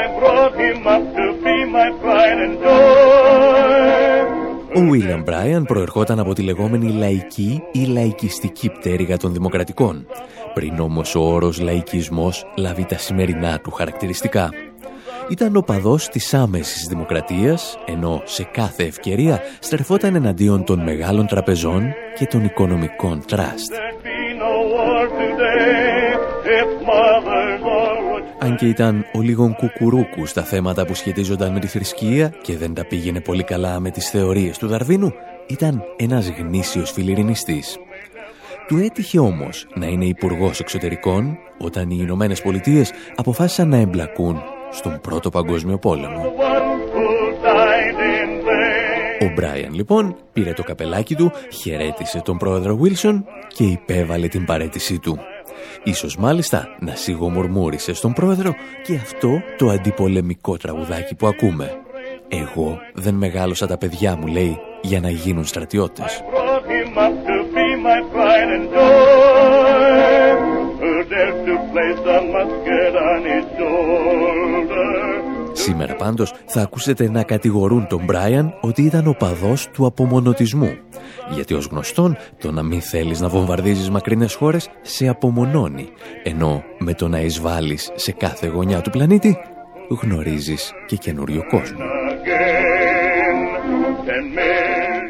I 0.00 0.02
brought 0.18 0.54
him 0.64 0.80
up 0.94 1.04
to 1.18 1.26
be 1.44 1.56
my 1.76 1.88
pride 2.02 2.40
and 2.46 2.56
joy. 2.64 3.94
Ο 4.76 4.80
Βίλιαμ 4.80 5.22
Μπράιαν 5.22 5.64
προερχόταν 5.64 6.18
από 6.18 6.32
τη 6.32 6.42
λεγόμενη 6.42 6.92
λαϊκή 6.92 7.62
ή 7.72 7.84
λαϊκιστική 7.84 8.70
πτέρυγα 8.70 9.16
των 9.16 9.32
δημοκρατικών, 9.32 10.06
πριν 10.54 10.80
όμως 10.80 11.14
ο 11.14 11.20
όρος 11.20 11.60
λαϊκισμός 11.60 12.46
λάβει 12.56 12.84
τα 12.84 12.98
σημερινά 12.98 13.58
του 13.60 13.70
χαρακτηριστικά. 13.70 14.50
Ήταν 15.30 15.56
ο 15.56 15.60
παδός 15.60 16.08
της 16.08 16.34
άμεσης 16.34 16.86
δημοκρατίας, 16.88 17.78
ενώ 17.86 18.22
σε 18.24 18.48
κάθε 18.52 18.84
ευκαιρία 18.84 19.40
στρεφόταν 19.58 20.14
εναντίον 20.14 20.64
των 20.64 20.82
μεγάλων 20.82 21.26
τραπεζών 21.26 21.92
και 22.18 22.26
των 22.26 22.44
οικονομικών 22.44 23.22
τραστ. 23.26 23.72
Αν 28.44 28.56
και 28.56 28.66
ήταν 28.66 29.04
ο 29.12 29.20
λίγων 29.20 29.54
κουκουρούκους 29.54 30.30
στα 30.30 30.42
θέματα 30.42 30.86
που 30.86 30.94
σχετίζονταν 30.94 31.52
με 31.52 31.60
τη 31.60 31.66
θρησκεία 31.66 32.34
και 32.42 32.56
δεν 32.56 32.74
τα 32.74 32.84
πήγαινε 32.84 33.20
πολύ 33.20 33.42
καλά 33.42 33.80
με 33.80 33.90
τις 33.90 34.10
θεωρίες 34.10 34.58
του 34.58 34.66
Δαρβίνου, 34.66 35.12
ήταν 35.46 35.82
ένας 35.96 36.28
γνήσιος 36.28 36.90
φιλιρινιστής. 36.90 37.78
Του 38.68 38.76
έτυχε 38.76 39.18
όμως 39.18 39.66
να 39.74 39.86
είναι 39.86 40.04
υπουργός 40.04 40.60
εξωτερικών 40.60 41.38
όταν 41.58 41.90
οι 41.90 41.96
Ηνωμένες 42.00 42.42
Πολιτείες 42.42 42.92
αποφάσισαν 43.14 43.68
να 43.68 43.76
εμπλακούν 43.76 44.42
στον 44.70 45.00
Πρώτο 45.00 45.30
Παγκόσμιο 45.30 45.78
Πόλεμο. 45.78 46.22
Ο 49.20 49.32
Μπράιαν 49.34 49.74
λοιπόν 49.74 50.16
πήρε 50.32 50.52
το 50.52 50.62
καπελάκι 50.62 51.14
του, 51.14 51.32
χαιρέτησε 51.52 52.20
τον 52.24 52.36
πρόεδρο 52.36 52.76
Βίλσον 52.76 53.24
και 53.48 53.64
υπέβαλε 53.64 54.28
την 54.28 54.44
παρέτησή 54.44 54.98
του. 54.98 55.18
Ίσως 55.82 56.16
μάλιστα 56.16 56.68
να 56.80 56.94
σιγομουρμούρισε 56.94 57.94
στον 57.94 58.12
πρόεδρο 58.12 58.54
και 58.82 58.94
αυτό 58.94 59.42
το 59.56 59.68
αντιπολεμικό 59.68 60.56
τραγουδάκι 60.56 61.14
που 61.14 61.26
ακούμε. 61.26 61.70
Εγώ 62.28 62.78
δεν 62.94 63.14
μεγάλωσα 63.14 63.66
τα 63.66 63.78
παιδιά 63.78 64.16
μου, 64.16 64.26
λέει, 64.26 64.58
για 64.82 65.00
να 65.00 65.10
γίνουν 65.10 65.44
στρατιώτες. 65.44 66.22
Σήμερα 75.64 75.94
πάντως 75.94 76.34
θα 76.46 76.62
ακούσετε 76.62 77.10
να 77.10 77.22
κατηγορούν 77.22 77.86
τον 77.86 78.04
Μπράιαν 78.04 78.54
ότι 78.60 78.82
ήταν 78.82 79.06
ο 79.06 79.12
παδός 79.12 79.68
του 79.72 79.86
απομονωτισμού. 79.86 80.76
Γιατί 81.34 81.54
ως 81.54 81.66
γνωστόν 81.66 82.16
το 82.38 82.52
να 82.52 82.62
μην 82.62 82.80
θέλεις 82.80 83.20
να 83.20 83.28
βομβαρδίζεις 83.28 83.90
μακρινές 83.90 84.34
χώρες 84.34 84.68
σε 84.82 85.08
απομονώνει. 85.08 85.88
Ενώ 86.22 86.62
με 86.78 86.94
το 86.94 87.08
να 87.08 87.20
εισβάλλεις 87.20 87.90
σε 87.94 88.12
κάθε 88.12 88.46
γωνιά 88.46 88.80
του 88.80 88.90
πλανήτη 88.90 89.38
γνωρίζεις 90.02 90.72
και 90.86 90.96
καινούριο 90.96 91.46
κόσμο. 91.50 91.84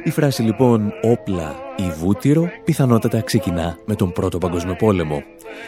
Η 0.05 0.11
φράση 0.11 0.43
λοιπόν 0.43 0.93
«όπλα» 1.03 1.55
ή 1.77 1.91
«βούτυρο» 1.99 2.49
πιθανότατα 2.65 3.21
ξεκινά 3.21 3.79
με 3.87 3.95
τον 3.95 4.13
Πρώτο 4.13 4.39
Παγκόσμιο 4.39 4.77
Πόλεμο. 4.77 5.23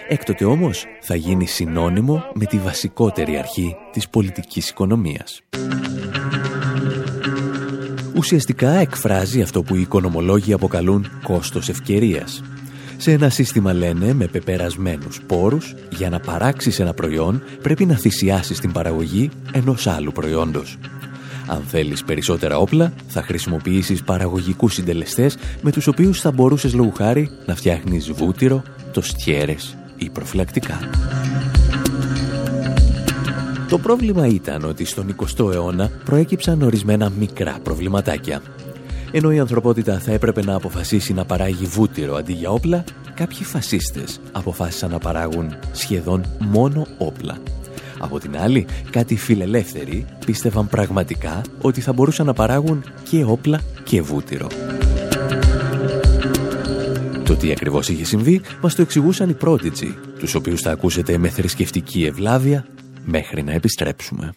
Έκτοτε 0.08 0.44
όμως 0.44 0.84
θα 1.00 1.14
γίνει 1.14 1.46
συνώνυμο 1.46 2.24
με 2.34 2.44
τη 2.44 2.58
βασικότερη 2.58 3.38
αρχή 3.38 3.76
της 3.92 4.08
πολιτικής 4.08 4.68
οικονομίας. 4.68 5.40
Ουσιαστικά 8.16 8.70
εκφράζει 8.70 9.42
αυτό 9.42 9.62
που 9.62 9.76
οι 9.76 9.80
οικονομολόγοι 9.80 10.52
αποκαλούν 10.52 11.06
κόστος 11.22 11.68
ευκαιρίας. 11.68 12.42
Σε 12.96 13.12
ένα 13.12 13.28
σύστημα 13.28 13.72
λένε 13.72 14.14
με 14.14 14.26
πεπερασμένους 14.26 15.20
πόρους, 15.26 15.74
για 15.90 16.10
να 16.10 16.20
παράξεις 16.20 16.80
ένα 16.80 16.94
προϊόν 16.94 17.42
πρέπει 17.62 17.86
να 17.86 17.96
θυσιάσεις 17.96 18.60
την 18.60 18.72
παραγωγή 18.72 19.30
ενός 19.52 19.86
άλλου 19.86 20.12
προϊόντος. 20.12 20.78
Αν 21.46 21.62
θέλεις 21.62 22.04
περισσότερα 22.04 22.58
όπλα, 22.58 22.92
θα 23.08 23.22
χρησιμοποιήσεις 23.22 24.02
παραγωγικούς 24.02 24.74
συντελεστές 24.74 25.36
με 25.62 25.72
τους 25.72 25.86
οποίους 25.86 26.20
θα 26.20 26.30
μπορούσες 26.30 26.74
λόγου 26.74 26.92
χάρη 26.92 27.30
να 27.46 27.54
φτιάχνεις 27.54 28.12
βούτυρο, 28.12 28.62
τοστιέρες 28.92 29.76
ή 29.96 30.10
προφυλακτικά. 30.10 30.78
Το 33.68 33.78
πρόβλημα 33.78 34.26
ήταν 34.26 34.64
ότι 34.64 34.84
στον 34.84 35.16
20ο 35.16 35.52
αιώνα 35.52 35.90
προέκυψαν 36.04 36.62
ορισμένα 36.62 37.10
μικρά 37.18 37.58
προβληματάκια. 37.62 38.42
Ενώ 39.12 39.32
η 39.32 39.38
ανθρωπότητα 39.38 39.98
θα 39.98 40.12
έπρεπε 40.12 40.44
να 40.44 40.54
αποφασίσει 40.54 41.12
να 41.12 41.24
παράγει 41.24 41.64
βούτυρο 41.64 42.14
αντί 42.14 42.32
για 42.32 42.50
όπλα, 42.50 42.84
κάποιοι 43.14 43.44
φασίστες 43.44 44.20
αποφάσισαν 44.32 44.90
να 44.90 44.98
παράγουν 44.98 45.56
σχεδόν 45.72 46.24
μόνο 46.38 46.86
όπλα 46.98 47.38
από 47.98 48.18
την 48.18 48.38
άλλη, 48.38 48.66
κάτι 48.90 49.16
φιλελεύθεροι 49.16 50.06
πίστευαν 50.26 50.68
πραγματικά 50.68 51.40
ότι 51.60 51.80
θα 51.80 51.92
μπορούσαν 51.92 52.26
να 52.26 52.32
παράγουν 52.32 52.84
και 53.10 53.24
όπλα 53.24 53.60
και 53.84 54.02
βούτυρο. 54.02 54.46
Το 57.24 57.36
τι 57.36 57.50
ακριβώς 57.50 57.88
είχε 57.88 58.04
συμβεί 58.04 58.40
μας 58.62 58.74
το 58.74 58.82
εξηγούσαν 58.82 59.28
οι 59.28 59.34
πρότιτζοι, 59.34 59.94
τους 60.18 60.34
οποίους 60.34 60.60
θα 60.60 60.70
ακούσετε 60.70 61.18
με 61.18 61.28
θρησκευτική 61.28 62.04
ευλάβεια 62.04 62.66
μέχρι 63.04 63.42
να 63.42 63.52
επιστρέψουμε. 63.52 64.32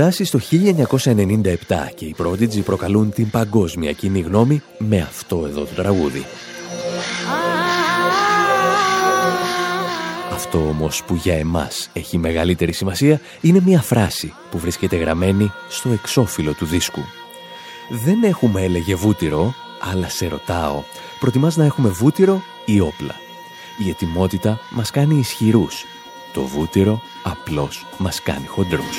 Φτάσει 0.00 0.24
στο 0.24 0.38
1997 0.50 1.54
και 1.94 2.04
οι 2.04 2.14
Prodigy 2.18 2.64
προκαλούν 2.64 3.10
την 3.10 3.30
παγκόσμια 3.30 3.92
κοινή 3.92 4.20
γνώμη 4.20 4.62
με 4.78 4.98
αυτό 4.98 5.44
εδώ 5.46 5.60
το 5.60 5.74
τραγούδι. 5.74 6.26
Αυτό 10.32 10.58
όμως 10.58 11.04
που 11.04 11.14
για 11.14 11.34
εμάς 11.34 11.90
έχει 11.92 12.18
μεγαλύτερη 12.18 12.72
σημασία 12.72 13.20
είναι 13.40 13.60
μια 13.64 13.80
φράση 13.80 14.32
που 14.50 14.58
βρίσκεται 14.58 14.96
γραμμένη 14.96 15.52
στο 15.68 15.88
εξώφυλλο 15.88 16.52
του 16.52 16.66
δίσκου. 16.66 17.02
Δεν 18.04 18.22
έχουμε 18.22 18.62
έλεγε 18.62 18.94
βούτυρο, 18.94 19.54
αλλά 19.92 20.08
σε 20.08 20.28
ρωτάω, 20.28 20.82
προτιμάς 21.20 21.56
να 21.56 21.64
έχουμε 21.64 21.88
βούτυρο 21.88 22.42
ή 22.64 22.80
όπλα; 22.80 23.14
Η 23.86 23.88
ετοιμότητα 23.88 24.60
μας 24.70 24.90
κάνει 24.90 25.18
ισχυρούς. 25.18 25.84
Το 26.32 26.42
βούτυρο 26.42 27.00
απλώς 27.22 27.86
μας 27.98 28.22
κάνει 28.22 28.46
χοντρούς. 28.46 28.98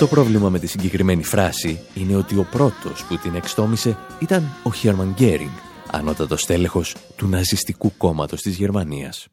Το 0.00 0.06
πρόβλημα 0.06 0.48
με 0.48 0.58
τη 0.58 0.66
συγκεκριμένη 0.66 1.24
φράση 1.24 1.80
είναι 1.94 2.16
ότι 2.16 2.36
ο 2.36 2.46
πρώτος 2.50 3.04
που 3.08 3.16
την 3.16 3.34
εξτόμησε 3.34 3.96
ήταν 4.18 4.56
ο 4.62 4.72
Χέρμαν 4.72 5.12
Γκέρινγκ, 5.14 5.50
ανώτατος 5.90 6.46
τέλεχος 6.46 6.96
του 7.16 7.28
ναζιστικού 7.28 7.92
κόμματος 7.96 8.42
της 8.42 8.56
Γερμανίας. 8.56 9.28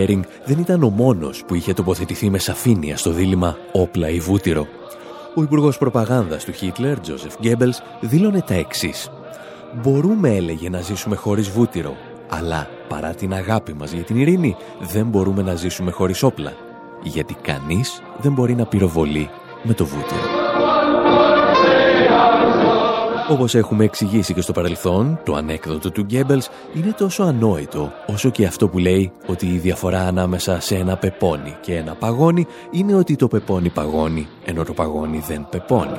Γκέρινγκ 0.00 0.22
δεν 0.44 0.58
ήταν 0.58 0.82
ο 0.82 0.88
μόνος 0.88 1.44
που 1.46 1.54
είχε 1.54 1.72
τοποθετηθεί 1.72 2.30
με 2.30 2.38
σαφήνεια 2.38 2.96
στο 2.96 3.10
δίλημα 3.10 3.56
όπλα 3.72 4.08
ή 4.08 4.18
βούτυρο. 4.18 4.66
Ο 5.34 5.42
υπουργός 5.42 5.78
προπαγάνδας 5.78 6.44
του 6.44 6.52
Χίτλερ, 6.52 7.00
Τζόσεφ 7.00 7.34
Γκέμπελς, 7.40 7.82
δήλωνε 8.00 8.40
τα 8.40 8.54
εξής. 8.54 9.10
«Μπορούμε, 9.82 10.36
έλεγε, 10.36 10.68
να 10.68 10.80
ζήσουμε 10.80 11.16
χωρίς 11.16 11.48
βούτυρο, 11.48 11.96
αλλά 12.28 12.68
παρά 12.88 13.14
την 13.14 13.34
αγάπη 13.34 13.74
μας 13.74 13.92
για 13.92 14.02
την 14.02 14.16
ειρήνη, 14.16 14.56
δεν 14.80 15.06
μπορούμε 15.06 15.42
να 15.42 15.54
ζήσουμε 15.54 15.90
χωρίς 15.90 16.22
όπλα, 16.22 16.52
γιατί 17.02 17.34
κανείς 17.42 18.02
δεν 18.18 18.32
μπορεί 18.32 18.54
να 18.54 18.66
πυροβολεί 18.66 19.30
με 19.62 19.74
το 19.74 19.86
βούτυρο». 19.86 20.39
Όπως 23.30 23.54
έχουμε 23.54 23.84
εξηγήσει 23.84 24.34
και 24.34 24.40
στο 24.40 24.52
παρελθόν, 24.52 25.20
το 25.24 25.34
ανέκδοτο 25.34 25.90
του 25.90 26.02
Γκέμπελς 26.02 26.48
είναι 26.74 26.92
τόσο 26.98 27.22
ανόητο 27.22 27.92
όσο 28.06 28.30
και 28.30 28.46
αυτό 28.46 28.68
που 28.68 28.78
λέει 28.78 29.12
ότι 29.26 29.46
η 29.46 29.58
διαφορά 29.58 30.00
ανάμεσα 30.00 30.60
σε 30.60 30.74
ένα 30.74 30.96
πεπόνι 30.96 31.56
και 31.60 31.76
ένα 31.76 31.94
παγόνι 31.94 32.46
είναι 32.70 32.94
ότι 32.94 33.16
το 33.16 33.28
πεπόνι 33.28 33.68
παγώνει 33.68 34.28
ενώ 34.44 34.64
το 34.64 34.72
παγόνι 34.72 35.22
δεν 35.26 35.46
πεπόνι. 35.50 35.98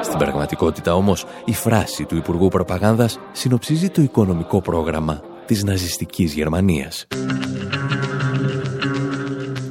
Στην 0.00 0.18
πραγματικότητα 0.18 0.94
όμως, 0.94 1.26
η 1.44 1.52
φράση 1.52 2.04
του 2.04 2.16
Υπουργού 2.16 2.48
Προπαγάνδας 2.48 3.18
συνοψίζει 3.32 3.88
το 3.88 4.02
οικονομικό 4.02 4.60
πρόγραμμα 4.60 5.20
της 5.46 5.64
ναζιστικής 5.64 6.34
Γερμανίας. 6.34 7.06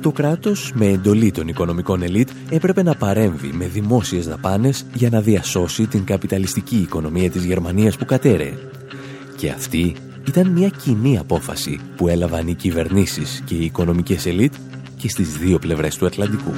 Το 0.01 0.11
κράτος, 0.11 0.71
με 0.75 0.85
εντολή 0.85 1.31
των 1.31 1.47
οικονομικών 1.47 2.01
ελίτ, 2.01 2.29
έπρεπε 2.49 2.83
να 2.83 2.95
παρέμβει 2.95 3.51
με 3.53 3.65
δημόσιες 3.65 4.27
δαπάνες 4.27 4.85
για 4.93 5.09
να 5.09 5.21
διασώσει 5.21 5.87
την 5.87 6.03
καπιταλιστική 6.03 6.75
οικονομία 6.75 7.29
της 7.29 7.43
Γερμανίας 7.43 7.97
που 7.97 8.05
κατέρεε. 8.05 8.53
Και 9.35 9.49
αυτή 9.49 9.95
ήταν 10.27 10.47
μια 10.47 10.69
κοινή 10.69 11.17
απόφαση 11.17 11.79
που 11.95 12.07
έλαβαν 12.07 12.47
οι 12.47 12.53
κυβερνήσεις 12.53 13.41
και 13.45 13.55
οι 13.55 13.65
οικονομικές 13.65 14.25
ελίτ 14.25 14.53
και 14.97 15.09
στις 15.09 15.37
δύο 15.37 15.59
πλευρές 15.59 15.95
του 15.95 16.05
Ατλαντικού. 16.05 16.53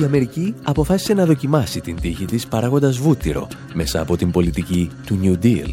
Η 0.00 0.04
Αμερική 0.04 0.54
αποφάσισε 0.62 1.14
να 1.14 1.26
δοκιμάσει 1.26 1.80
την 1.80 1.96
τύχη 2.00 2.24
της 2.24 2.46
παράγοντας 2.46 2.98
βούτυρο 2.98 3.48
μέσα 3.74 4.00
από 4.00 4.16
την 4.16 4.30
πολιτική 4.30 4.90
του 5.06 5.20
New 5.22 5.44
Deal. 5.44 5.68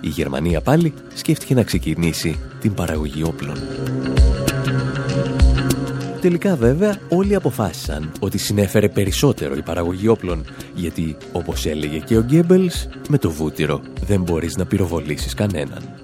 Η 0.00 0.08
Γερμανία 0.08 0.60
πάλι 0.60 0.92
σκέφτηκε 1.14 1.54
να 1.54 1.62
ξεκινήσει 1.62 2.38
την 2.60 2.74
παραγωγή 2.74 3.22
όπλων. 3.22 3.56
Τελικά 6.22 6.56
βέβαια 6.56 6.98
όλοι 7.08 7.34
αποφάσισαν 7.34 8.12
ότι 8.20 8.38
συνέφερε 8.38 8.88
περισσότερο 8.88 9.54
η 9.54 9.62
παραγωγή 9.62 10.08
όπλων 10.08 10.44
γιατί 10.74 11.16
όπως 11.32 11.66
έλεγε 11.66 11.98
και 11.98 12.16
ο 12.16 12.20
Γκέμπελς 12.20 12.88
με 13.08 13.18
το 13.18 13.30
βούτυρο 13.30 13.80
δεν 14.06 14.22
μπορείς 14.22 14.56
να 14.56 14.66
πυροβολήσεις 14.66 15.34
κανέναν. 15.34 15.94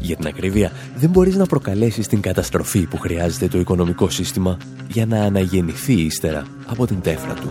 Για 0.00 0.16
την 0.16 0.26
ακρίβεια 0.26 0.72
δεν 0.96 1.10
μπορείς 1.10 1.36
να 1.36 1.46
προκαλέσεις 1.46 2.06
την 2.06 2.20
καταστροφή 2.20 2.86
που 2.86 2.98
χρειάζεται 2.98 3.48
το 3.48 3.58
οικονομικό 3.58 4.10
σύστημα 4.10 4.56
για 4.88 5.06
να 5.06 5.22
αναγεννηθεί 5.22 6.00
ύστερα 6.00 6.42
από 6.66 6.86
την 6.86 7.00
τέφρα 7.00 7.34
του. 7.34 7.48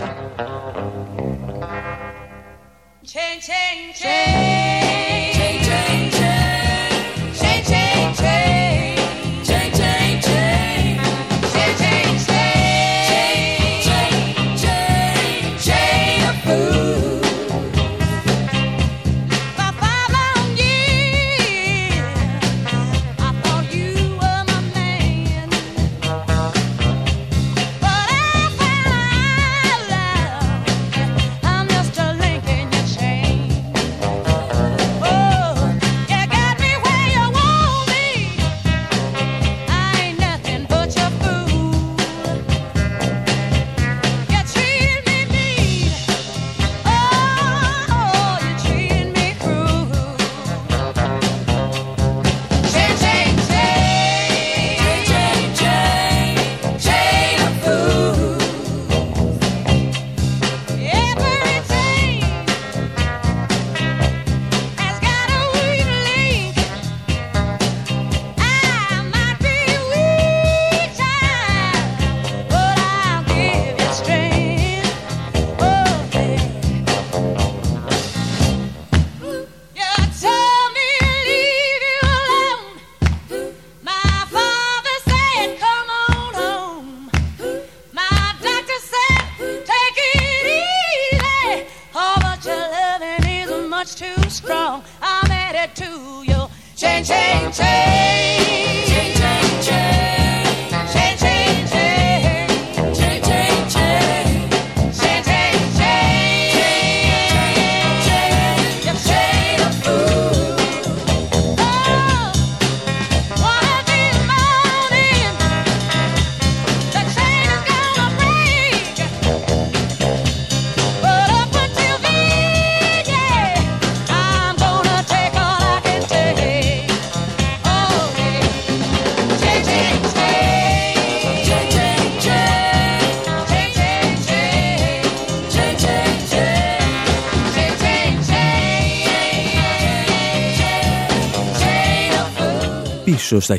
Πίσω 143.36 143.55
στα 143.55 143.57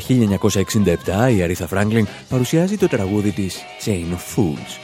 1967 1.29 1.35
η 1.35 1.41
Αρίθα 1.41 1.67
Φράγκλιν 1.67 2.07
παρουσιάζει 2.29 2.77
το 2.77 2.87
τραγούδι 2.87 3.31
της 3.31 3.57
Chain 3.85 3.89
of 3.89 4.35
Fools. 4.35 4.79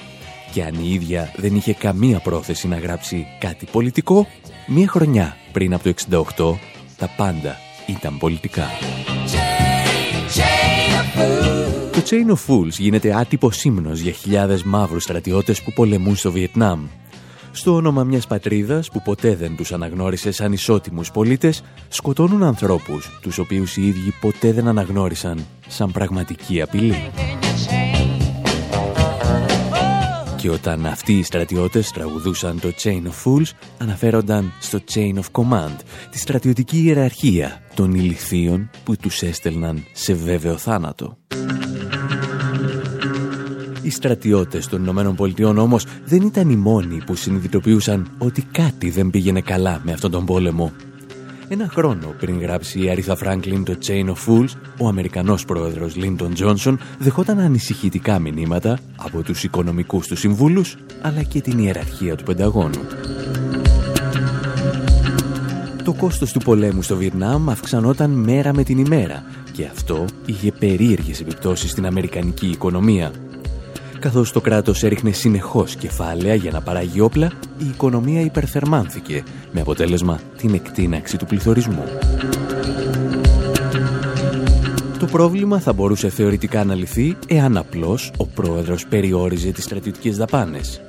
Και 0.52 0.64
αν 0.64 0.74
η 0.82 0.90
ίδια 0.94 1.34
δεν 1.36 1.56
είχε 1.56 1.74
καμία 1.74 2.20
πρόθεση 2.20 2.68
να 2.68 2.78
γράψει 2.78 3.28
κάτι 3.40 3.66
πολιτικό, 3.72 4.28
μία 4.68 4.88
χρονιά 4.88 5.38
πριν 5.52 5.74
από 5.74 5.84
το 5.84 6.26
68 6.36 6.58
τα 6.98 7.10
πάντα 7.18 7.58
ήταν 7.88 8.18
πολιτικά. 8.18 8.68
Το 11.92 12.04
Chain 12.10 12.32
of 12.32 12.54
Fools 12.54 12.72
γίνεται 12.78 13.16
άτυπο 13.20 13.52
σύμνος 13.52 14.00
για 14.00 14.12
χιλιάδες 14.12 14.64
μαύρους 14.64 15.04
στρατιώτες 15.04 15.62
που 15.62 15.74
πολεμούν 15.74 16.16
στο 16.16 16.32
Βιετνάμ 16.32 16.88
στο 17.52 17.76
όνομα 17.76 18.04
μιας 18.04 18.28
πατρίδας 18.28 18.90
που 18.90 19.02
ποτέ 19.02 19.36
δεν 19.36 19.56
τους 19.56 19.72
αναγνώρισες 19.72 20.36
σαν 20.36 20.52
ισότιμους 20.52 21.12
πολίτες, 21.12 21.64
σκοτώνουν 21.88 22.44
ανθρώπους, 22.44 23.20
τους 23.22 23.38
οποίους 23.38 23.78
οι 23.78 23.88
ίδιοι 23.88 24.14
ποτέ 24.22 24.52
δεν 24.52 24.68
αναγνώρισαν 24.68 25.46
σαν 25.68 25.92
πραγματική 25.92 26.62
απειλή. 26.62 27.12
Και 30.38 30.50
όταν 30.50 30.86
αυτοί 30.86 31.14
οι 31.14 31.24
στρατιώτες 31.24 31.92
τραγουδούσαν 31.92 32.60
το 32.60 32.72
Chain 32.84 33.04
of 33.04 33.24
Fools, 33.24 33.52
αναφέρονταν 33.78 34.52
στο 34.60 34.80
Chain 34.94 35.14
of 35.14 35.42
Command, 35.42 35.76
τη 36.12 36.20
στρατιωτική 36.20 36.84
ιεραρχία 36.84 37.62
των 37.76 37.94
ηλιθίων 37.94 38.70
που 38.84 38.96
τους 38.96 39.22
έστελναν 39.22 39.86
σε 39.94 40.14
βέβαιο 40.14 40.58
θάνατο. 40.58 41.18
Οι 43.82 43.90
στρατιώτες 43.90 44.68
των 44.68 44.82
Ηνωμένων 44.82 45.16
Πολιτειών 45.16 45.58
όμως 45.58 45.86
δεν 46.06 46.22
ήταν 46.22 46.50
οι 46.50 46.56
μόνοι 46.56 47.02
που 47.06 47.16
συνειδητοποιούσαν 47.16 48.08
ότι 48.18 48.42
κάτι 48.52 48.90
δεν 48.90 49.10
πήγαινε 49.10 49.42
καλά 49.42 49.82
με 49.84 49.92
αυτόν 49.92 50.12
τον 50.12 50.26
πόλεμο. 50.26 50.72
Ένα 51.48 51.68
χρόνο 51.70 52.14
πριν 52.20 52.40
γράψει 52.40 52.84
η 52.84 52.90
Αρίθα 52.90 53.16
Φράγκλιν 53.16 53.64
το 53.64 53.78
Chain 53.86 54.06
of 54.06 54.14
Fools, 54.28 54.50
ο 54.78 54.88
Αμερικανός 54.88 55.46
πρόεδρος 55.46 55.96
Λίντον 55.96 56.34
Τζόνσον 56.34 56.80
δεχόταν 57.00 57.40
ανησυχητικά 57.40 58.20
μηνύματα 58.20 58.80
από 58.96 59.22
τους 59.22 59.44
οικονομικούς 59.44 60.08
του 60.08 60.16
συμβούλους, 60.16 60.78
αλλά 61.02 61.24
και 61.24 61.42
την 61.42 61.60
ιεραρχία 61.60 62.16
του 62.16 62.24
Πενταγώνου. 62.24 62.82
Το 65.84 65.94
κόστος 65.94 66.32
του 66.32 66.40
πολέμου 66.40 66.82
στο 66.82 66.96
Βιετνάμ 66.96 67.50
αυξανόταν 67.50 68.10
μέρα 68.10 68.54
με 68.54 68.64
την 68.64 68.78
ημέρα 68.78 69.24
και 69.52 69.66
αυτό 69.66 70.06
είχε 70.26 70.52
περίεργες 70.52 71.20
επιπτώσεις 71.20 71.72
στην 71.72 71.86
Αμερικανική 71.86 72.48
οικονομία. 72.48 73.12
Καθώς 74.00 74.32
το 74.32 74.42
κράτος 74.42 74.84
έριχνε 74.84 75.12
συνεχώς 75.12 75.76
κεφάλαια 75.76 76.36
για 76.36 76.52
να 76.52 76.62
παράγει 76.62 77.00
όπλα, 77.00 77.32
η 77.58 77.66
οικονομία 77.68 78.22
υπερθερμάνθηκε, 78.22 79.24
με 79.52 79.62
αποτέλεσμα 79.62 80.20
την 80.38 80.54
εκτείναξη 80.54 81.18
του 81.18 81.26
πληθωρισμού. 81.26 81.84
Το 85.00 85.06
πρόβλημα 85.06 85.60
θα 85.60 85.74
μπορούσε 85.74 86.10
θεωρητικά 86.10 86.64
να 86.64 86.76
λυθεί 86.76 87.18
εάν 87.28 87.58
απλώς 87.58 88.12
ο 88.18 88.26
πρόεδρος 88.26 88.86
περιόριζε 88.88 89.52
τις 89.52 89.64
στρατιωτικές 89.64 90.18
δαπάνες. 90.18 90.82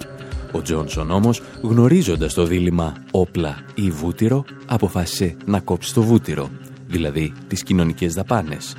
Ο 0.52 0.62
Τζόνσον 0.62 1.11
όμως, 1.11 1.42
γνωρίζοντας 1.62 2.34
το 2.34 2.44
δίλημα 2.44 2.94
όπλα 3.11 3.56
ή 3.74 3.90
βούτυρο, 3.90 4.44
αποφάσισε 4.66 5.36
να 5.44 5.61
κόψει 5.61 5.94
το 5.94 6.02
βούτυρο, 6.02 6.50
δηλαδή 6.88 7.32
τις 7.48 7.62
κοινωνικές 7.62 8.14
δαπάνες. 8.14 8.76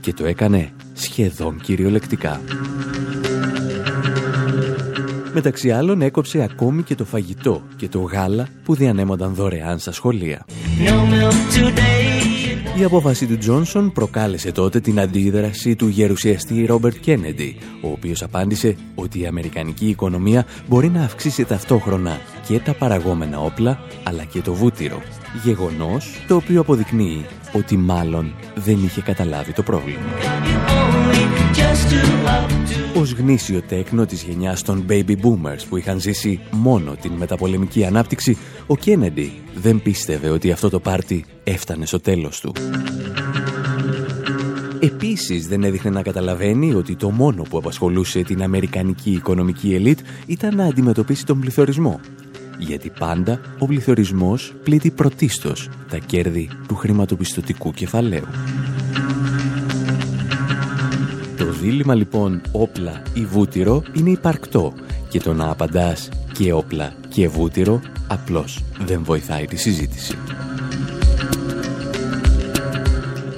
Και 0.00 0.12
το 0.12 0.26
έκανε 0.26 0.70
σχεδόν 0.92 1.60
κυριολεκτικά. 1.60 2.40
Μεταξύ 5.32 5.70
άλλων 5.70 6.02
έκοψε 6.02 6.42
ακόμη 6.42 6.82
και 6.82 6.94
το 6.94 7.04
φαγητό 7.04 7.62
και 7.76 7.88
το 7.88 8.00
γάλα 8.00 8.48
που 8.64 8.74
διανέμονταν 8.74 9.34
δωρεάν 9.34 9.78
στα 9.78 9.92
σχολεία. 9.92 10.46
Η 12.78 12.84
απόφαση 12.84 13.26
του 13.26 13.38
Τζόνσον 13.38 13.92
προκάλεσε 13.92 14.52
τότε 14.52 14.80
την 14.80 15.00
αντίδραση 15.00 15.76
του 15.76 15.88
γερουσιαστή 15.88 16.64
Ρόμπερτ 16.64 16.96
Κέννεντι, 16.96 17.56
ο 17.82 17.88
οποίος 17.88 18.22
απάντησε 18.22 18.76
ότι 18.94 19.20
η 19.20 19.26
αμερικανική 19.26 19.88
οικονομία 19.88 20.46
μπορεί 20.68 20.88
να 20.88 21.02
αυξήσει 21.02 21.44
ταυτόχρονα 21.44 22.18
και 22.48 22.58
τα 22.58 22.74
παραγόμενα 22.74 23.40
όπλα, 23.40 23.78
αλλά 24.02 24.24
και 24.24 24.40
το 24.40 24.54
βούτυρο. 24.54 25.02
Γεγονός 25.44 26.24
το 26.26 26.34
οποίο 26.34 26.60
αποδεικνύει 26.60 27.26
ότι 27.52 27.76
μάλλον 27.76 28.34
δεν 28.54 28.84
είχε 28.84 29.00
καταλάβει 29.00 29.52
το 29.52 29.62
πρόβλημα. 29.62 30.00
Ως 32.94 33.12
γνήσιο 33.12 33.62
τέκνο 33.62 34.06
της 34.06 34.22
γενιάς 34.22 34.62
των 34.62 34.84
baby 34.88 35.10
boomers 35.10 35.62
που 35.68 35.76
είχαν 35.76 36.00
ζήσει 36.00 36.40
μόνο 36.50 36.96
την 37.00 37.12
μεταπολεμική 37.12 37.84
ανάπτυξη, 37.84 38.38
ο 38.66 38.76
Κέννεντι 38.76 39.32
δεν 39.54 39.82
πίστευε 39.82 40.28
ότι 40.28 40.52
αυτό 40.52 40.68
το 40.70 40.80
πάρτι 40.80 41.24
έφτανε 41.44 41.86
στο 41.86 42.00
τέλος 42.00 42.40
του. 42.40 42.52
Επίσης 44.80 45.46
δεν 45.46 45.64
έδειχνε 45.64 45.90
να 45.90 46.02
καταλαβαίνει 46.02 46.74
ότι 46.74 46.96
το 46.96 47.10
μόνο 47.10 47.42
που 47.42 47.58
απασχολούσε 47.58 48.22
την 48.22 48.42
αμερικανική 48.42 49.10
οικονομική 49.10 49.74
ελίτ 49.74 49.98
ήταν 50.26 50.56
να 50.56 50.64
αντιμετωπίσει 50.64 51.26
τον 51.26 51.40
πληθωρισμό. 51.40 52.00
Γιατί 52.58 52.92
πάντα 52.98 53.40
ο 53.58 53.66
πληθωρισμός 53.66 54.54
πλήττει 54.62 54.90
πρωτίστως 54.90 55.68
τα 55.88 55.98
κέρδη 55.98 56.50
του 56.68 56.74
χρηματοπιστωτικού 56.74 57.72
κεφαλαίου. 57.72 58.26
Το 61.36 61.44
δίλημα 61.44 61.94
λοιπόν 61.94 62.40
όπλα 62.52 63.02
ή 63.14 63.24
βούτυρο 63.24 63.82
είναι 63.92 64.10
υπαρκτό 64.10 64.72
και 65.08 65.20
το 65.20 65.34
να 65.34 65.50
απαντάς 65.50 66.08
και 66.32 66.52
όπλα 66.52 66.92
και 67.08 67.28
βούτυρο 67.28 67.80
απλώς 68.08 68.64
δεν 68.86 69.04
βοηθάει 69.04 69.44
τη 69.44 69.56
συζήτηση. 69.56 70.18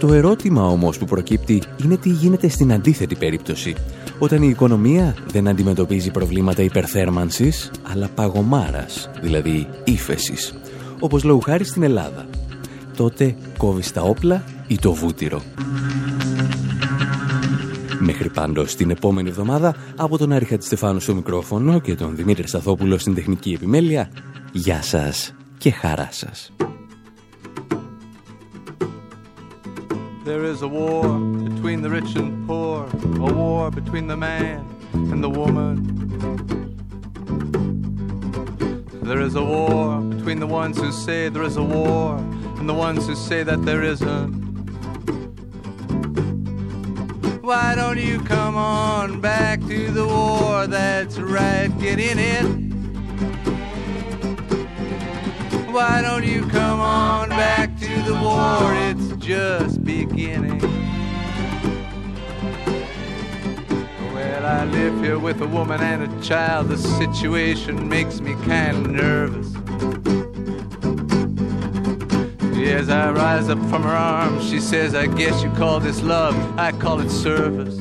Το 0.01 0.12
ερώτημα 0.12 0.66
όμως 0.66 0.99
που 0.99 1.05
προκύπτει 1.05 1.62
είναι 1.85 1.97
τι 1.97 2.09
γίνεται 2.09 2.49
στην 2.49 2.73
αντίθετη 2.73 3.14
περίπτωση, 3.14 3.75
όταν 4.23 4.43
η 4.43 4.49
οικονομία 4.49 5.14
δεν 5.27 5.49
αντιμετωπίζει 5.49 6.11
προβλήματα 6.11 6.62
υπερθέρμανσης, 6.62 7.71
αλλά 7.83 8.09
παγωμάρας, 8.09 9.11
δηλαδή 9.21 9.68
ύφεσης, 9.85 10.55
όπως 11.01 11.25
λόγου 11.25 11.41
χάρη 11.41 11.64
στην 11.64 11.83
Ελλάδα. 11.83 12.27
Τότε 12.97 13.37
κόβεις 13.57 13.93
τα 13.93 14.03
όπλα 14.03 14.45
ή 14.66 14.79
το 14.79 14.93
βούτυρο. 14.93 15.43
Μέχρι 17.99 18.31
πάντως 18.31 18.75
την 18.75 18.91
επόμενη 18.91 19.29
εβδομάδα 19.29 19.75
από 19.97 20.18
τον 20.18 20.33
Άρη 20.33 20.59
Στεφάνου 20.59 21.01
στο 21.01 21.14
μικρόφωνο 21.14 21.79
και 21.81 21.95
τον 21.95 22.16
Δημήτρη 22.16 22.49
Σταθόπουλο 22.49 22.99
στην 22.99 23.14
τεχνική 23.14 23.53
επιμέλεια. 23.53 24.11
Γεια 24.53 24.83
σας 24.83 25.35
και 25.59 25.71
χαρά 25.71 26.09
σας. 26.11 26.53
There 30.25 30.45
is 30.45 30.62
a 30.62 30.68
war 30.68 31.39
between 31.71 31.83
the 31.83 31.91
rich 31.91 32.16
and 32.16 32.49
poor, 32.49 32.85
a 32.85 33.33
war 33.33 33.71
between 33.71 34.09
the 34.09 34.16
man 34.16 34.59
and 34.93 35.23
the 35.23 35.31
woman. 35.31 35.77
There 39.05 39.21
is 39.21 39.37
a 39.37 39.45
war 39.45 40.01
between 40.01 40.41
the 40.41 40.49
ones 40.49 40.79
who 40.79 40.91
say 40.91 41.29
there 41.29 41.45
is 41.45 41.59
a 41.59 41.62
war 41.62 42.16
and 42.59 42.68
the 42.68 42.75
ones 42.75 43.07
who 43.07 43.14
say 43.14 43.45
that 43.45 43.64
there 43.64 43.85
isn't. 43.85 44.33
Why 47.41 47.77
don't 47.77 47.99
you 47.99 48.18
come 48.18 48.57
on 48.57 49.21
back 49.21 49.61
to 49.61 49.93
the 49.93 50.09
war? 50.09 50.66
That's 50.66 51.18
right, 51.21 51.68
get 51.79 52.01
in 52.01 52.18
it. 52.18 52.47
Why 55.71 56.03
don't 56.03 56.25
you 56.25 56.49
come 56.49 56.81
on 56.81 57.29
back 57.29 57.79
to 57.79 58.03
the 58.03 58.14
war? 58.14 58.75
It's 58.89 59.25
just 59.25 59.85
beginning. 59.85 60.70
I 64.51 64.64
live 64.64 65.01
here 65.01 65.16
with 65.16 65.40
a 65.42 65.46
woman 65.46 65.80
and 65.80 66.03
a 66.03 66.22
child. 66.22 66.70
The 66.70 66.76
situation 66.76 67.88
makes 67.88 68.20
me 68.20 68.34
kind 68.46 68.78
of 68.78 68.90
nervous. 68.90 69.46
As 72.59 72.88
I 72.88 73.12
rise 73.12 73.48
up 73.48 73.59
from 73.70 73.84
her 73.84 73.96
arms, 73.96 74.48
she 74.51 74.59
says, 74.59 74.96
I 74.96 75.07
guess 75.07 75.40
you 75.44 75.51
call 75.51 75.78
this 75.78 76.03
love, 76.03 76.34
I 76.59 76.72
call 76.72 76.98
it 76.98 77.11
service. 77.11 77.78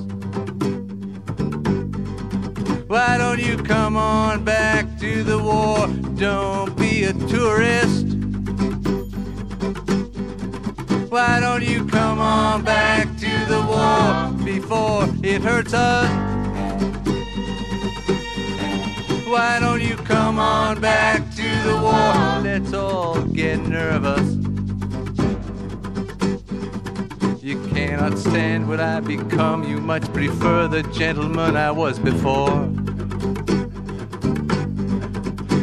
Why 2.88 3.18
don't 3.18 3.42
you 3.42 3.58
come 3.58 3.98
on 3.98 4.44
back 4.44 4.86
to 5.00 5.24
the 5.24 5.40
war? 5.40 5.88
Don't 6.18 6.78
be 6.78 7.06
a 7.06 7.14
tourist. 7.14 8.06
Why 11.10 11.40
don't 11.40 11.64
you 11.64 11.88
come 11.88 12.20
on 12.20 12.64
back 12.64 13.08
to 13.18 13.46
the 13.48 13.62
war 13.68 14.46
before 14.46 15.08
it 15.24 15.42
hurts 15.42 15.74
us? 15.74 16.39
Why 19.30 19.60
don't 19.60 19.80
you 19.80 19.96
come 19.96 20.40
on 20.40 20.82
back 20.82 21.20
to 21.36 21.50
the 21.64 21.76
war? 21.76 22.42
Let's 22.42 22.74
all 22.74 23.22
get 23.22 23.60
nervous. 23.60 24.28
You 27.44 27.64
cannot 27.68 28.18
stand 28.18 28.68
what 28.68 28.80
I 28.80 29.00
become. 29.02 29.64
You 29.70 29.82
much 29.82 30.12
prefer 30.14 30.68
the 30.68 30.82
gentleman 30.82 31.56
I 31.56 31.70
was 31.70 32.00
before. 32.00 32.50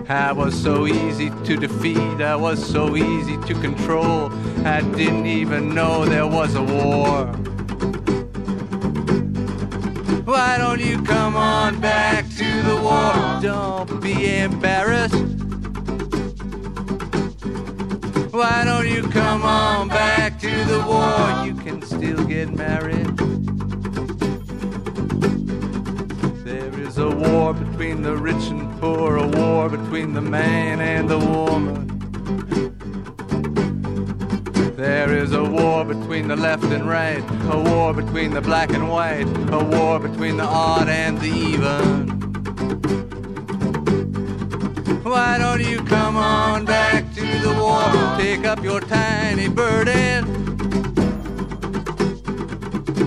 I 0.09 0.31
was 0.31 0.55
so 0.55 0.87
easy 0.87 1.31
to 1.31 1.57
defeat, 1.57 2.21
I 2.21 2.37
was 2.37 2.65
so 2.65 2.97
easy 2.97 3.37
to 3.37 3.55
control. 3.55 4.31
I 4.65 4.83
didn't 4.83 5.27
even 5.27 5.75
know 5.75 6.05
there 6.05 6.29
was 6.29 6.55
a 6.55 6.63
war. 6.63 7.35
Why 10.27 10.59
don't 10.59 10.81
you 10.81 11.01
come 11.05 11.37
on 11.37 11.81
back 11.81 12.29
to 12.31 12.63
the 12.63 12.77
war? 12.83 13.41
Don't 13.41 14.01
be 14.03 14.39
embarrassed. 14.39 15.15
Why 18.33 18.65
don't 18.65 18.89
you 18.89 19.09
come 19.09 19.45
on 19.45 19.87
back 19.87 20.41
to 20.41 20.65
the 20.65 20.81
war? 20.85 21.47
You 21.47 21.55
can 21.55 21.81
still 21.81 22.25
get 22.25 22.53
married. 22.53 23.17
There 26.45 26.81
is 26.81 26.99
a 26.99 27.09
war 27.09 27.55
between 27.55 28.03
the 28.03 28.17
rich 28.17 28.49
and 28.49 28.81
poor, 28.81 29.19
a 29.19 29.29
war 29.29 29.69
between 29.69 30.13
the 30.13 30.23
man 30.23 30.81
and 30.81 31.09
the 31.09 31.19
woman. 31.19 31.96
There 34.77 35.17
is 35.17 35.33
a 35.33 35.43
war 35.43 35.87
between 35.87 36.29
the 36.29 36.37
left 36.37 36.65
and 36.65 36.87
right, 36.87 37.25
a 37.51 37.59
war 37.59 37.95
between 37.95 38.35
the 38.35 38.43
black 38.43 38.75
and 38.75 38.91
white, 38.91 39.27
a 39.51 39.65
war 39.65 39.99
between 39.99 40.37
the 40.37 40.45
odd 40.45 40.87
and 40.87 41.19
the 41.19 41.29
even. 41.29 42.09
Why 45.03 45.39
don't 45.39 45.63
you 45.67 45.83
come 45.83 46.19
on 46.19 46.67
back 46.67 47.11
to 47.15 47.23
the 47.23 47.55
war? 47.59 47.91
Take 48.19 48.45
up 48.45 48.63
your 48.63 48.81
tiny 48.81 49.49
burden. 49.49 50.27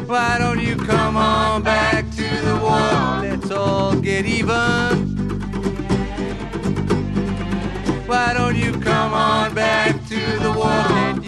Why 0.07 0.39
don't 0.39 0.59
you 0.59 0.75
come 0.75 1.17
on 1.17 1.61
back 1.61 2.09
to 2.15 2.27
the 2.45 2.57
war? 2.63 3.29
Let's 3.29 3.51
all 3.51 3.95
get 3.95 4.25
even. 4.25 5.19
Why 8.07 8.33
don't 8.33 8.55
you 8.55 8.71
come 8.79 9.13
on 9.13 9.53
back 9.53 9.93
to 10.07 10.19
the 10.39 10.51
war? 10.51 11.18